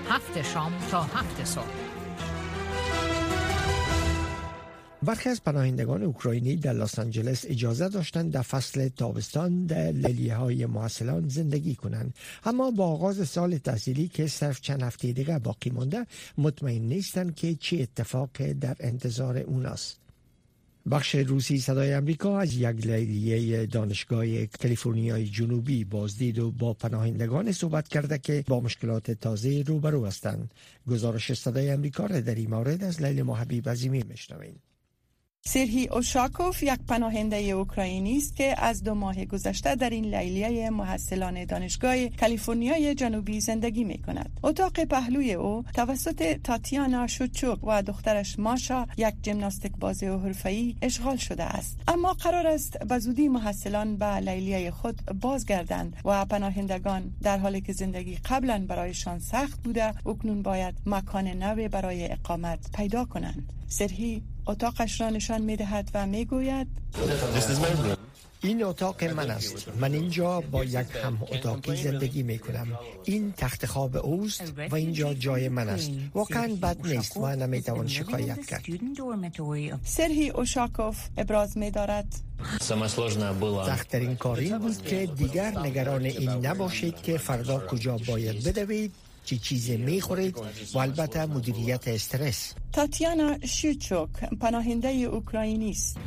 هفت 0.09 0.53
شام 0.53 0.73
تا 0.91 1.03
هفت 1.03 1.45
صبح 1.45 1.92
برخی 5.03 5.29
از 5.29 5.43
پناهندگان 5.43 6.03
اوکراینی 6.03 6.55
در 6.55 6.73
لس 6.73 6.99
آنجلس 6.99 7.45
اجازه 7.47 7.89
داشتند 7.89 8.31
در 8.31 8.41
فصل 8.41 8.89
تابستان 8.89 9.65
در 9.65 9.91
لیلیه 9.91 10.35
های 10.35 10.65
محصلان 10.65 11.29
زندگی 11.29 11.75
کنند. 11.75 12.13
اما 12.45 12.71
با 12.71 12.87
آغاز 12.87 13.29
سال 13.29 13.57
تحصیلی 13.57 14.07
که 14.07 14.27
صرف 14.27 14.61
چند 14.61 14.81
هفته 14.81 15.11
دیگر 15.11 15.39
باقی 15.39 15.69
مانده 15.69 16.05
مطمئن 16.37 16.81
نیستند 16.81 17.35
که 17.35 17.55
چه 17.55 17.77
اتفاق 17.77 18.29
در 18.61 18.75
انتظار 18.79 19.37
اوناست. 19.37 19.99
بخش 20.91 21.15
روسی 21.15 21.57
صدای 21.57 21.93
امریکا 21.93 22.39
از 22.39 22.53
یک 22.53 22.87
لیلیه 22.87 23.65
دانشگاه 23.65 24.45
کالیفرنیای 24.45 25.25
جنوبی 25.25 25.83
بازدید 25.83 26.39
و 26.39 26.51
با 26.51 26.73
پناهندگان 26.73 27.51
صحبت 27.51 27.87
کرده 27.87 28.17
که 28.17 28.43
با 28.47 28.59
مشکلات 28.59 29.11
تازه 29.11 29.63
روبرو 29.67 30.05
هستند. 30.05 30.53
گزارش 30.87 31.33
صدای 31.33 31.69
امریکا 31.69 32.05
را 32.05 32.19
در 32.19 32.35
این 32.35 32.49
مورد 32.49 32.83
از 32.83 33.01
لیل 33.01 33.23
محبیب 33.23 33.69
عظیمی 33.69 34.03
میشنویم 34.09 34.61
سرهی 35.45 35.87
اوشاکوف 35.87 36.63
یک 36.63 36.79
پناهنده 36.87 37.37
اوکراینی 37.37 38.17
است 38.17 38.35
که 38.35 38.55
از 38.57 38.83
دو 38.83 38.93
ماه 38.93 39.25
گذشته 39.25 39.75
در 39.75 39.89
این 39.89 40.15
لیلیه 40.15 40.69
محصلان 40.69 41.45
دانشگاه 41.45 42.07
کالیفرنیای 42.07 42.95
جنوبی 42.95 43.39
زندگی 43.39 43.83
می 43.83 43.97
کند. 43.97 44.39
اتاق 44.43 44.83
پهلوی 44.83 45.33
او 45.33 45.63
توسط 45.73 46.41
تاتیانا 46.43 47.07
شوچوک 47.07 47.63
و 47.63 47.81
دخترش 47.81 48.39
ماشا 48.39 48.85
یک 48.97 49.13
جمناستیک 49.21 49.71
باز 49.79 50.03
حرفه‌ای 50.03 50.75
اشغال 50.81 51.15
شده 51.15 51.43
است. 51.43 51.79
اما 51.87 52.13
قرار 52.13 52.47
است 52.47 52.79
به 52.79 52.99
زودی 52.99 53.27
محصلان 53.27 53.97
به 53.97 54.15
لیلیه 54.15 54.71
خود 54.71 55.01
بازگردند 55.21 55.95
و 56.05 56.25
پناهندگان 56.25 57.13
در 57.21 57.37
حالی 57.37 57.61
که 57.61 57.73
زندگی 57.73 58.15
قبلا 58.15 58.65
برایشان 58.67 59.19
سخت 59.19 59.63
بوده 59.63 60.07
اکنون 60.07 60.41
باید 60.41 60.75
مکان 60.85 61.27
نوی 61.27 61.67
برای 61.67 62.11
اقامت 62.11 62.59
پیدا 62.75 63.05
کنند. 63.05 63.53
سرهی 63.67 64.23
اتاقش 64.47 65.01
را 65.01 65.09
نشان 65.09 65.41
می 65.41 65.55
دهد 65.55 65.89
و 65.93 66.07
می 66.07 66.25
گوید 66.25 66.67
این 68.43 68.63
اتاق 68.63 69.03
من 69.03 69.31
است. 69.31 69.67
من 69.79 69.93
اینجا 69.93 70.41
با 70.41 70.63
یک 70.63 70.87
هم 71.03 71.17
اتاقی 71.31 71.75
زندگی 71.75 72.23
می 72.23 72.39
کنم 72.39 72.67
این 73.05 73.33
تخت 73.37 73.65
خواب 73.65 73.95
اوست 73.95 74.53
و 74.71 74.75
اینجا 74.75 75.13
جای 75.13 75.49
من 75.49 75.69
است. 75.69 75.91
واقعا 76.13 76.55
بد 76.61 76.87
نیست 76.87 77.17
و 77.17 77.35
نمی 77.35 77.61
توان 77.61 77.87
شکایت 77.87 78.45
کرد. 78.45 78.65
سرهی 79.83 80.29
اوشاکوف 80.29 81.07
ابراز 81.17 81.57
می 81.57 81.71
دارد 81.71 82.07
سختترین 83.65 84.15
کار 84.15 84.37
این 84.37 84.57
بود 84.57 84.81
که 84.81 85.05
دیگر 85.05 85.59
نگران 85.59 86.05
این 86.05 86.29
نباشید 86.29 87.01
که 87.01 87.17
فردا 87.17 87.67
کجا 87.67 87.97
باید 88.07 88.43
بدوید. 88.43 88.93
چی 89.23 89.37
چیزی 89.37 89.77
می‌خورید 89.77 90.37
و 90.73 90.77
البته 90.77 91.25
مدیریت 91.25 91.87
استرس. 91.87 92.53
تاتیانا 92.73 93.37
شوچوک 93.45 94.09
پناهنده 94.41 94.87
اوکراینی 94.87 95.69
است. 95.69 95.97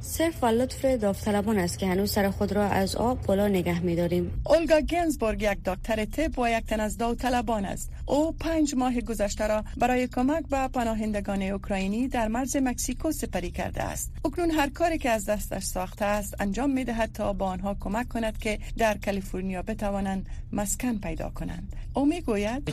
صرف 0.00 0.42
و 0.42 0.46
لطف 0.46 0.84
داوطلبان 0.84 1.58
است 1.58 1.78
که 1.78 1.86
هنوز 1.86 2.10
سر 2.10 2.30
خود 2.30 2.52
را 2.52 2.64
از 2.64 2.96
آب 2.96 3.26
بالا 3.26 3.48
نگه 3.48 3.80
میداریم. 3.80 4.42
اولگا 4.46 4.80
گنزبورگ 4.80 5.42
یک 5.42 5.58
دکتر 5.64 6.04
طب 6.04 6.38
و 6.38 6.50
یک 6.50 6.66
تن 6.66 6.80
از 6.80 6.98
داوطلبان 6.98 7.64
است. 7.64 7.90
او 8.06 8.32
پنج 8.32 8.74
ماه 8.74 9.00
گذشته 9.00 9.46
را 9.46 9.64
برای 9.76 10.06
کمک 10.08 10.48
به 10.48 10.68
پناهندگان 10.68 11.42
اوکراینی 11.42 12.08
در 12.08 12.28
مرز 12.28 12.56
مکسیکو 12.56 13.12
سپری 13.12 13.50
کرده 13.50 13.82
است. 13.82 14.12
اکنون 14.24 14.50
هر 14.50 14.68
کاری 14.68 14.98
که 14.98 15.10
از 15.10 15.24
دستش 15.24 15.62
ساخته 15.62 16.04
است 16.04 16.34
انجام 16.40 16.70
می‌دهد 16.70 17.12
تا 17.12 17.32
با 17.32 17.46
آنها 17.46 17.76
کمک 17.80 18.08
کند 18.08 18.38
که 18.38 18.58
در 18.78 18.98
کالیفرنیا 19.04 19.62
بتوانند 19.62 20.26
مسکن 20.52 20.98
پیدا 20.98 21.30
کنند. 21.30 21.76
او 21.94 22.06
می‌گوید 22.06 22.64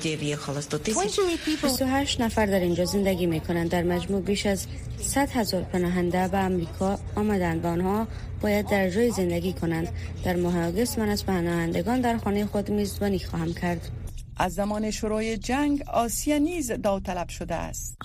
28 1.61 2.21
نفر 2.21 2.45
در 2.45 2.59
اینجا 2.59 2.85
زندگی 2.85 3.25
می 3.25 3.39
کنند 3.39 3.69
در 3.69 3.83
مجموع 3.83 4.21
بیش 4.21 4.45
از 4.45 4.67
100 5.01 5.29
هزار 5.29 5.61
پناهنده 5.61 6.27
به 6.27 6.37
امریکا 6.37 6.99
آمدند 7.15 7.65
و 7.65 7.67
آنها 7.67 8.07
باید 8.41 8.67
در 8.67 8.89
جای 8.89 9.11
زندگی 9.11 9.53
کنند. 9.53 9.87
در 10.23 10.35
ماه 10.35 10.67
آگوست 10.67 10.99
من 10.99 11.09
از 11.09 11.25
پناهندگان 11.25 12.01
در 12.01 12.17
خانه 12.17 12.45
خود 12.45 12.69
میزبانی 12.69 13.19
خواهم 13.19 13.53
کرد. 13.53 14.02
از 14.37 14.53
زمان 14.53 14.91
شروع 14.91 15.35
جنگ 15.35 15.83
آسیا 15.87 16.37
نیز 16.37 16.71
داوطلب 16.71 17.29
شده 17.29 17.55
است. 17.55 17.97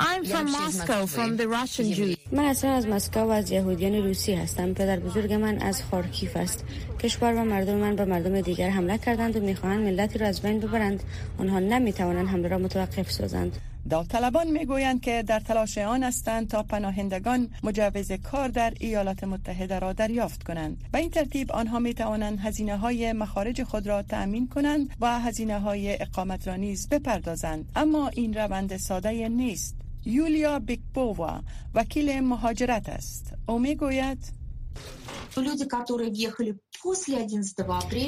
من 2.32 2.44
اصلا 2.44 2.70
از 2.70 2.86
مسکو 2.86 3.20
و 3.20 3.30
از 3.30 3.50
یهودیان 3.50 3.94
روسی 3.94 4.34
هستم. 4.34 4.74
پدر 4.74 4.98
بزرگ 4.98 5.32
من 5.32 5.58
از 5.58 5.82
خارکیف 5.82 6.36
است. 6.36 6.64
کشور 7.00 7.34
و 7.34 7.44
مردم 7.44 7.74
من 7.74 7.96
به 7.96 8.04
مردم 8.04 8.40
دیگر 8.40 8.70
حمله 8.70 8.98
کردند 8.98 9.36
و 9.36 9.40
می‌خواهند 9.40 9.84
ملتی 9.84 10.18
را 10.18 10.26
از 10.26 10.42
بین 10.42 10.60
ببرند. 10.60 11.02
آنها 11.38 11.58
نمی‌توانند 11.58 12.28
حمله 12.28 12.48
را 12.48 12.58
متوقف 12.58 13.12
سازند. 13.12 13.56
داوطلبان 13.88 14.51
می‌گویند 14.51 15.01
که 15.01 15.22
در 15.22 15.40
تلاش 15.40 15.79
آن 15.79 16.03
هستند 16.03 16.48
تا 16.48 16.62
پناهندگان 16.62 17.48
مجوز 17.62 18.12
کار 18.12 18.48
در 18.48 18.72
ایالات 18.81 19.24
متحده 19.24 19.79
را 19.79 19.92
دریافت 19.92 20.42
کنند. 20.42 20.85
به 20.92 20.98
این 20.98 21.11
ترتیب 21.11 21.53
آنها 21.53 21.79
می 21.79 21.94
توانند 21.94 22.38
هزینه 22.40 22.77
های 22.77 23.12
مخارج 23.12 23.62
خود 23.62 23.87
را 23.87 24.03
تأمین 24.03 24.48
کنند 24.48 24.90
و 25.01 25.20
هزینه 25.20 25.59
های 25.59 26.03
اقامت 26.03 26.48
را 26.48 26.57
نیز 26.57 26.88
بپردازند. 26.88 27.72
اما 27.77 28.09
این 28.09 28.35
روند 28.35 28.77
ساده 28.77 29.29
نیست. 29.29 29.77
یولیا 30.05 30.59
بیکپووا 30.59 31.40
وکیل 31.74 32.20
مهاجرت 32.20 32.88
است. 32.88 33.35
او 33.46 33.59
می‌گوید 33.59 34.38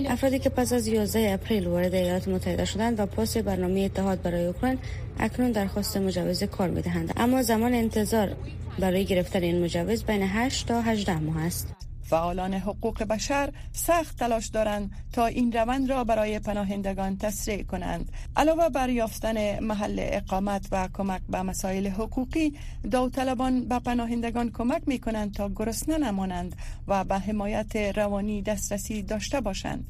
افرادی 0.07 0.39
که 0.39 0.49
پس 0.49 0.73
از 0.73 0.87
11 0.87 1.35
اپریل 1.35 1.67
وارد 1.67 1.95
ایالات 1.95 2.29
متحده 2.29 2.65
شدند 2.65 3.01
و 3.01 3.07
پاس 3.07 3.37
برنامه 3.37 3.81
اتحاد 3.81 4.23
برای 4.23 4.47
اوکراین 4.47 4.79
اکنون 5.19 5.53
درخواست 5.53 5.97
مجوز 5.97 6.45
کار 6.45 6.69
می 6.69 6.83
دهند 6.83 7.13
اما 7.17 7.43
زمان 7.43 7.75
انتظار 7.75 8.37
برای 8.79 9.05
گرفتن 9.05 9.43
این 9.43 9.65
مجوز 9.65 10.05
بین 10.05 10.23
8 10.23 10.69
تا 10.69 10.83
18 10.83 11.19
ماه 11.19 11.43
است 11.43 11.90
فعالان 12.11 12.55
حقوق 12.55 13.03
بشر 13.03 13.53
سخت 13.73 14.19
تلاش 14.19 14.47
دارند 14.47 14.91
تا 15.13 15.27
این 15.27 15.53
روند 15.53 15.91
را 15.91 16.05
برای 16.05 16.39
پناهندگان 16.39 17.17
تسریع 17.17 17.63
کنند. 17.63 18.13
علاوه 18.37 18.69
بر 18.69 18.89
یافتن 18.89 19.59
محل 19.59 19.97
اقامت 19.99 20.69
و 20.73 20.89
کمک 20.93 21.23
به 21.29 21.43
مسائل 21.43 21.87
حقوقی 21.87 22.55
داوطلبان 22.91 23.65
به 23.65 23.79
پناهندگان 23.79 24.51
کمک 24.51 24.83
می 24.87 24.99
کنند 24.99 25.35
تا 25.35 25.49
گرسنه 25.49 25.99
نمانند 25.99 26.57
و 26.89 27.05
به 27.05 27.19
حمایت 27.19 27.77
روانی 27.77 28.43
دسترسی 28.43 29.03
داشته 29.03 29.41
باشند. 29.41 29.87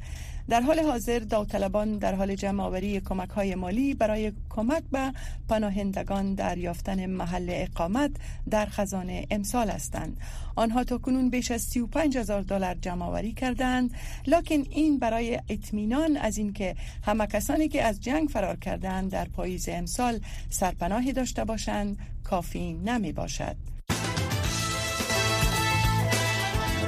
در 0.50 0.60
حال 0.60 0.80
حاضر 0.80 1.18
داوطلبان 1.18 1.98
در 1.98 2.14
حال 2.14 2.34
جمع 2.34 2.62
آوری 2.62 3.00
کمک 3.00 3.30
های 3.30 3.54
مالی 3.54 3.94
برای 3.94 4.32
کمک 4.48 4.82
به 4.92 5.12
پناهندگان 5.48 6.34
در 6.34 6.58
یافتن 6.58 7.06
محل 7.06 7.46
اقامت 7.50 8.10
در 8.50 8.66
خزانه 8.66 9.26
امسال 9.30 9.70
هستند. 9.70 10.20
آنها 10.56 10.84
تا 10.84 10.98
کنون 10.98 11.30
بیش 11.30 11.50
از 11.50 11.62
35 11.62 12.18
هزار 12.18 12.42
دلار 12.42 12.74
جمع 12.74 13.04
آوری 13.04 13.32
کردند. 13.32 13.90
لکن 14.26 14.64
این 14.70 14.98
برای 14.98 15.40
اطمینان 15.48 16.16
از 16.16 16.38
اینکه 16.38 16.74
همه 17.02 17.26
کسانی 17.26 17.68
که 17.68 17.82
از 17.82 18.00
جنگ 18.00 18.28
فرار 18.28 18.56
کردند 18.56 19.10
در 19.10 19.24
پاییز 19.24 19.68
امسال 19.68 20.20
سرپناهی 20.48 21.12
داشته 21.12 21.44
باشند 21.44 21.98
کافی 22.24 22.72
نمی 22.72 23.12
باشد. 23.12 23.56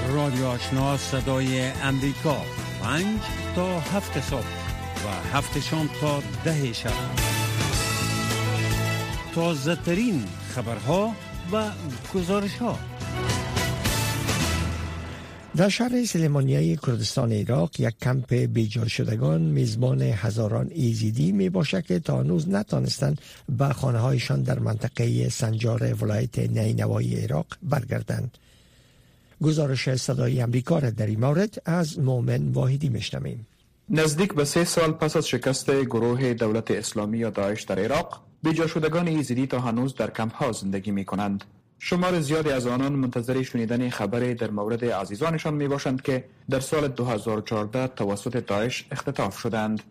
رادیو 0.09 0.47
آشنا 0.47 0.97
صدای 0.97 1.61
امریکا. 1.83 2.62
پنج 2.83 3.21
تا 3.57 3.81
هفت 3.81 4.21
صبح 4.21 4.47
و 5.05 5.37
هفت 5.37 5.61
شام 5.61 5.91
تا 6.01 6.23
ده 6.45 6.73
شب 6.73 6.91
تازه 9.35 9.77
ترین 9.77 10.25
خبرها 10.55 11.15
و 11.53 11.71
گزارش 12.15 12.57
ها 12.57 12.79
در 15.57 15.69
شهر 15.69 16.05
سلیمانیه 16.05 16.77
کردستان 16.77 17.33
عراق 17.33 17.81
یک 17.81 17.95
کمپ 18.03 18.35
بیجا 18.35 18.89
شدگان 18.89 19.43
میزبان 19.43 20.03
هزاران 20.03 20.71
ایزیدی 20.75 21.33
می 21.33 21.49
باشد 21.49 21.87
که 21.87 21.99
تا 21.99 22.21
هنوز 22.21 22.49
نتانستند 22.49 23.21
به 23.59 23.69
خانه 23.69 23.99
هایشان 23.99 24.43
در 24.43 24.59
منطقه 24.59 25.29
سنجار 25.29 26.05
ولایت 26.05 26.39
نینوای 26.39 27.25
عراق 27.25 27.47
برگردند. 27.63 28.39
گزارش 29.43 29.95
صدای 29.95 30.41
امریکا 30.41 30.79
را 30.79 30.91
در 30.91 31.07
این 31.07 31.21
مورد 31.21 31.63
از 31.65 31.99
مومن 31.99 32.49
واحدی 32.49 32.89
میشنویم. 32.89 33.47
نزدیک 33.91 34.35
به 34.35 34.45
سه 34.45 34.65
سال 34.65 34.93
پس 34.93 35.17
از 35.17 35.29
شکست 35.29 35.71
گروه 35.71 36.35
دولت 36.35 36.71
اسلامی 36.71 37.19
یا 37.19 37.31
داعش 37.31 37.63
در 37.63 37.79
عراق 37.79 38.23
بیجا 38.43 38.67
شدگان 38.67 39.09
ایزیدی 39.09 39.47
تا 39.47 39.61
هنوز 39.61 39.95
در 39.95 40.11
کمپ 40.11 40.35
ها 40.35 40.53
زندگی 40.53 40.91
می 40.91 41.05
کنند. 41.05 41.45
شمار 41.79 42.21
زیادی 42.21 42.51
از 42.51 42.67
آنان 42.67 42.93
منتظر 42.93 43.43
شنیدن 43.43 43.89
خبری 43.91 44.35
در 44.35 44.51
مورد 44.51 44.85
عزیزانشان 44.85 45.55
می 45.55 45.69
باشند 45.69 46.03
که 46.03 46.25
در 46.51 46.61
سال 46.61 46.89
2014 46.89 47.87
توسط 47.87 48.47
داعش 48.47 48.87
اختطاف 48.91 49.39
شدند. 49.39 49.83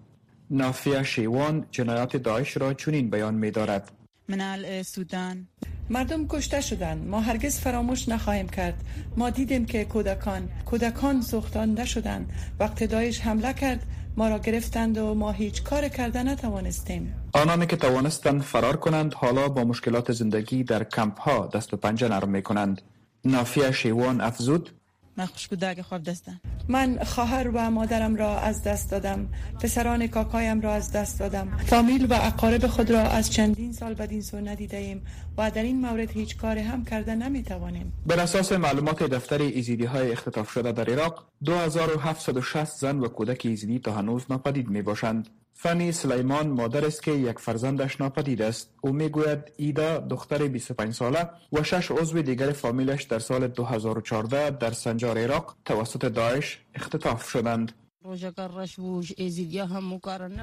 نافیا 0.49 1.03
شیوان 1.03 1.65
جنایات 1.71 2.17
داعش 2.17 2.57
را 2.57 2.73
چنین 2.73 3.09
بیان 3.09 3.33
می 3.33 3.51
دارد. 3.51 3.91
من 4.35 4.83
سودان. 4.83 5.47
مردم 5.89 6.27
کشته 6.27 6.61
شدند. 6.61 7.07
ما 7.07 7.21
هرگز 7.21 7.59
فراموش 7.59 8.09
نخواهیم 8.09 8.49
کرد. 8.49 8.83
ما 9.17 9.29
دیدیم 9.29 9.65
که 9.65 9.85
کودکان 9.85 10.49
کودکان 10.65 11.21
سوختانده 11.21 11.85
شدند. 11.85 12.29
وقت 12.59 12.83
دایش 12.83 13.21
حمله 13.21 13.53
کرد. 13.53 13.85
ما 14.17 14.29
را 14.29 14.39
گرفتند 14.39 14.97
و 14.97 15.13
ما 15.13 15.31
هیچ 15.31 15.63
کار 15.63 15.87
کرده 15.87 16.23
نتوانستیم. 16.23 17.13
آنانی 17.33 17.65
که 17.65 17.75
توانستند 17.75 18.41
فرار 18.41 18.77
کنند 18.77 19.13
حالا 19.13 19.49
با 19.49 19.63
مشکلات 19.63 20.11
زندگی 20.11 20.63
در 20.63 20.83
کمپ 20.83 21.19
ها 21.19 21.47
دست 21.47 21.73
و 21.73 21.77
پنجه 21.77 22.07
نرم 22.07 22.29
می 22.29 22.41
کنند 22.41 22.81
نافیا 23.25 23.71
شیوان 23.71 24.21
افزود 24.21 24.69
من 25.17 25.26
خوشگوداگ 25.26 25.82
خواب 25.82 26.04
دستم 26.04 26.41
من 26.67 27.00
خواهر 27.04 27.47
و 27.54 27.71
مادرم 27.71 28.15
را 28.15 28.39
از 28.39 28.63
دست 28.63 28.91
دادم. 28.91 29.30
پسران 29.62 30.08
کاکایم 30.08 30.62
را 30.62 30.74
از 30.74 30.91
دست 30.91 31.19
دادم. 31.19 31.58
فامیل 31.58 32.06
و 32.10 32.13
اقارب 32.21 32.67
خود 32.67 32.91
را 32.91 33.02
از 33.02 33.32
چندین 33.32 33.74
سال 33.74 33.93
بدین 33.93 34.21
سو 34.21 34.38
ندیده 34.38 34.78
ایم 34.78 35.02
و 35.38 35.52
در 35.52 35.63
این 35.63 35.82
مورد 35.82 36.12
هیچ 36.12 36.38
کار 36.38 36.58
هم 36.58 36.86
کرده 36.86 37.15
نمی 37.15 37.43
توانیم 37.43 37.93
بر 38.06 38.19
اساس 38.19 38.52
معلومات 38.52 39.04
دفتر 39.04 39.41
ایزیدی 39.41 39.86
های 39.86 40.12
اختطاف 40.12 40.52
شده 40.52 40.71
در 40.71 40.89
عراق 40.89 41.28
2760 41.45 42.63
زن 42.78 43.00
و 43.00 43.08
کودک 43.08 43.45
ایزیدی 43.45 43.80
تا 43.80 43.91
هنوز 43.91 44.26
ناپدید 44.30 44.69
می 44.69 44.82
باشند 44.82 45.30
فنی 45.53 45.91
سلیمان 45.91 46.47
مادر 46.47 46.85
است 46.85 47.03
که 47.03 47.11
یک 47.11 47.39
فرزندش 47.39 48.01
ناپدید 48.01 48.41
است. 48.41 48.73
او 48.81 48.93
می‌گوید 48.93 49.51
ایدا 49.57 49.97
دختر 49.97 50.47
25 50.47 50.93
ساله 50.93 51.29
و 51.53 51.63
شش 51.63 51.91
عضو 51.91 52.21
دیگر 52.21 52.51
فامیلش 52.51 53.03
در 53.03 53.19
سال 53.19 53.47
2014 53.47 54.49
در 54.49 54.71
سنجار 54.71 55.17
عراق 55.17 55.55
توسط 55.65 56.05
داعش 56.05 56.59
اختطاف 56.75 57.29
شدند. 57.29 57.71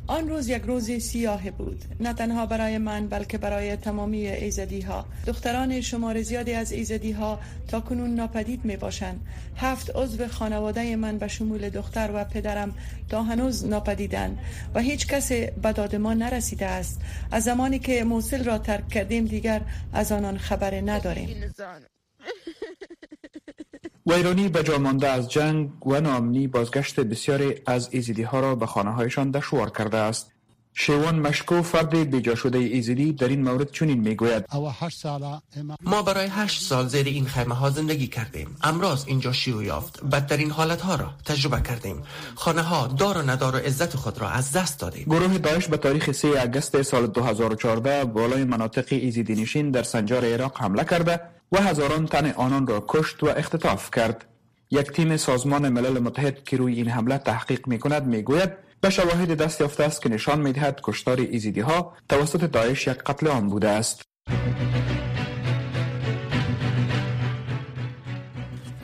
آن 0.07 0.29
روز 0.29 0.49
یک 0.49 0.62
روز 0.62 0.90
سیاه 0.90 1.51
بود. 1.51 1.85
نه 2.01 2.12
تنها 2.12 2.47
برای 2.47 2.79
من 2.79 3.09
بلکه 3.09 3.38
برای 3.38 3.77
تمامی 3.77 4.27
ایزدی 4.27 4.81
ها 4.81 5.07
دختران 5.27 5.81
شمار 5.81 6.23
زیادی 6.23 6.53
از 6.53 6.73
ایزدی 6.73 7.12
ها 7.12 7.40
تا 7.68 7.81
کنون 7.81 8.14
ناپدید 8.14 8.64
می 8.64 8.77
باشند. 8.77 9.27
هفت 9.57 9.97
عضو 9.97 10.29
خانواده 10.29 10.97
من 10.97 11.18
به 11.18 11.29
شمول 11.29 11.68
دختر 11.71 12.11
و 12.14 12.25
پدرم 12.25 12.75
تا 13.09 13.23
هنوز 13.23 13.64
ناپدیدند 13.66 14.38
و 14.75 14.81
هیچ 14.81 15.07
کس 15.07 15.33
به 15.33 15.73
داد 15.73 15.97
ما 15.97 16.14
نرسیده 16.14 16.66
است. 16.66 17.01
از 17.31 17.44
زمانی 17.44 17.79
که 17.79 18.05
موصل 18.05 18.44
را 18.44 18.59
ترک 18.59 18.88
کردیم 18.88 19.25
دیگر 19.25 19.61
از 19.92 20.12
آنان 20.12 20.38
خبر 20.38 20.81
نداریم. 20.81 21.53
ویرانی 24.09 24.49
به 24.49 24.62
جامانده 24.62 25.09
از 25.09 25.31
جنگ 25.31 25.87
و 25.87 26.01
نامنی 26.01 26.47
بازگشت 26.47 27.01
بسیاری 27.01 27.55
از 27.66 27.88
ایزیدی 27.92 28.23
ها 28.23 28.40
را 28.40 28.55
به 28.55 28.66
خانه 28.66 28.90
هایشان 28.90 29.31
دشوار 29.31 29.71
کرده 29.71 29.97
است. 29.97 30.33
شیوان 30.75 31.18
مشکو 31.18 31.62
فرد 31.62 32.11
بیجا 32.11 32.35
شده 32.35 32.59
ایزیدی 32.59 33.12
در 33.12 33.29
این 33.29 33.42
مورد 33.42 33.71
چنین 33.71 34.01
می‌گوید. 34.01 34.44
ما 35.83 36.03
برای 36.03 36.27
هشت 36.27 36.62
سال 36.62 36.88
زیر 36.88 37.07
این 37.07 37.25
خیمه 37.27 37.55
ها 37.55 37.71
زندگی 37.71 38.07
کردیم. 38.07 38.57
امراض 38.62 39.05
اینجا 39.07 39.33
شیوع 39.33 39.64
یافت. 39.64 40.05
بدترین 40.05 40.51
حالت 40.51 40.81
ها 40.81 40.94
را 40.94 41.11
تجربه 41.25 41.61
کردیم. 41.61 42.03
خانه 42.35 42.62
ها 42.62 42.87
دار 42.87 43.18
و 43.18 43.31
ندار 43.31 43.57
و 43.57 43.59
عزت 43.59 43.97
خود 43.97 44.18
را 44.21 44.29
از 44.29 44.53
دست 44.53 44.81
دادیم. 44.81 45.05
گروه 45.05 45.38
داعش 45.38 45.68
به 45.68 45.77
تاریخ 45.77 46.12
3 46.12 46.29
اگست 46.40 46.83
سال 46.83 47.07
2014 47.07 48.05
بالای 48.05 48.44
مناطق 48.44 48.87
ایزیدی 48.90 49.35
نشین 49.35 49.71
در 49.71 49.83
سنجار 49.83 50.25
عراق 50.25 50.61
حمله 50.61 50.85
کرده. 50.85 51.21
و 51.53 51.63
هزاران 51.63 52.07
تن 52.07 52.31
آنان 52.31 52.67
را 52.67 52.85
کشت 52.89 53.23
و 53.23 53.27
اختطاف 53.27 53.91
کرد. 53.91 54.25
یک 54.71 54.93
تیم 54.93 55.17
سازمان 55.17 55.69
ملل 55.69 55.99
متحد 55.99 56.45
که 56.45 56.57
روی 56.57 56.75
این 56.75 56.89
حمله 56.89 57.19
تحقیق 57.19 57.69
می 57.69 57.79
کند 57.79 58.07
می 58.07 58.23
گوید 58.23 58.51
به 58.81 58.91
شواهد 58.91 59.35
دست 59.35 59.61
یافته 59.61 59.85
است 59.85 60.03
که 60.03 60.09
نشان 60.09 60.41
می 60.41 60.53
دهد 60.53 60.81
کشتار 60.83 61.21
ایزیدی 61.21 61.61
ها 61.61 61.93
توسط 62.09 62.45
داعش 62.45 62.87
یک 62.87 62.97
قتل 62.97 63.27
عام 63.27 63.49
بوده 63.49 63.69
است. 63.69 64.03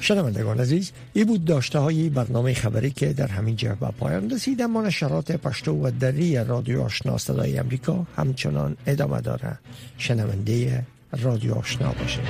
شنوندگان 0.00 0.60
عزیز 0.60 0.92
ای 1.12 1.24
بود 1.24 1.44
داشته 1.44 1.78
های 1.78 2.08
برنامه 2.08 2.54
خبری 2.54 2.90
که 2.90 3.12
در 3.12 3.26
همین 3.26 3.56
جه 3.56 3.74
به 3.80 3.86
پایان 3.86 4.30
رسید 4.30 4.62
اما 4.62 4.82
نشرات 4.82 5.32
پشتو 5.32 5.72
و 5.72 5.90
دری 5.90 6.44
رادیو 6.44 6.82
آشنا 6.82 7.18
صدای 7.18 7.58
امریکا 7.58 8.06
همچنان 8.16 8.76
ادامه 8.86 9.20
داره 9.20 9.58
شنونده 9.98 10.84
رادیو 11.22 11.54
آشنا 11.54 11.92
باشه 11.92 12.20